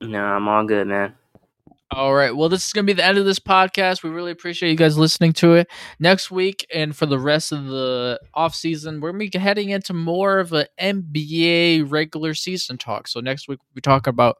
[0.00, 1.14] No, I'm all good, man.
[1.94, 2.34] All right.
[2.34, 4.02] Well, this is going to be the end of this podcast.
[4.02, 5.68] We really appreciate you guys listening to it.
[6.00, 9.68] Next week and for the rest of the off season, we're going to be heading
[9.68, 13.08] into more of an NBA regular season talk.
[13.08, 14.38] So next week we talk about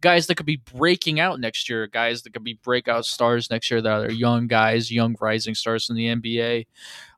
[0.00, 3.70] guys that could be breaking out next year, guys that could be breakout stars next
[3.70, 6.66] year that are young guys, young rising stars in the NBA.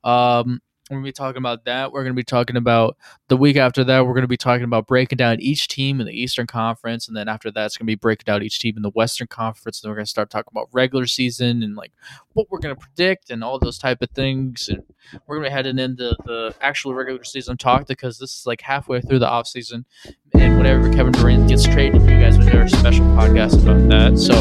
[0.02, 1.90] Um, we're going to be talking about that.
[1.90, 4.06] We're going to be talking about the week after that.
[4.06, 7.16] We're going to be talking about breaking down each team in the Eastern Conference, and
[7.16, 9.82] then after that, it's going to be breaking down each team in the Western Conference.
[9.82, 11.92] And we're going to start talking about regular season and like
[12.34, 14.68] what we're going to predict and all those type of things.
[14.68, 14.84] And
[15.26, 18.60] we're going to be heading into the actual regular season talk because this is like
[18.60, 19.86] halfway through the off season,
[20.34, 24.18] and whenever Kevin Durant gets traded, you guys will hear a special podcast about that.
[24.18, 24.34] So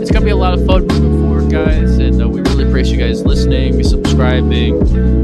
[0.00, 2.40] it's going to be a lot of fun moving forward, guys, and uh, we
[2.74, 4.74] appreciate you guys listening, be subscribing,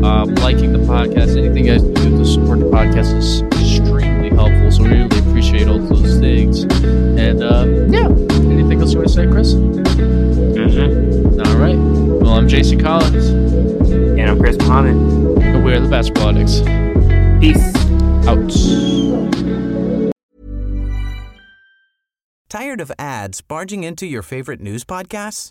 [0.04, 1.36] um, liking the podcast.
[1.36, 4.70] Anything you guys can do to support the podcast is extremely helpful.
[4.70, 6.62] So we really appreciate all those things.
[6.62, 9.54] And uh, yeah, anything else you want to say, Chris?
[9.54, 11.40] Mm-hmm.
[11.40, 11.74] All right.
[12.22, 14.94] Well, I'm Jason Collins, And I'm Chris Muhammad.
[15.42, 16.60] and we're the Basketball Addicts.
[17.40, 17.74] Peace.
[18.28, 18.48] Out.
[22.48, 25.50] Tired of ads barging into your favorite news podcasts?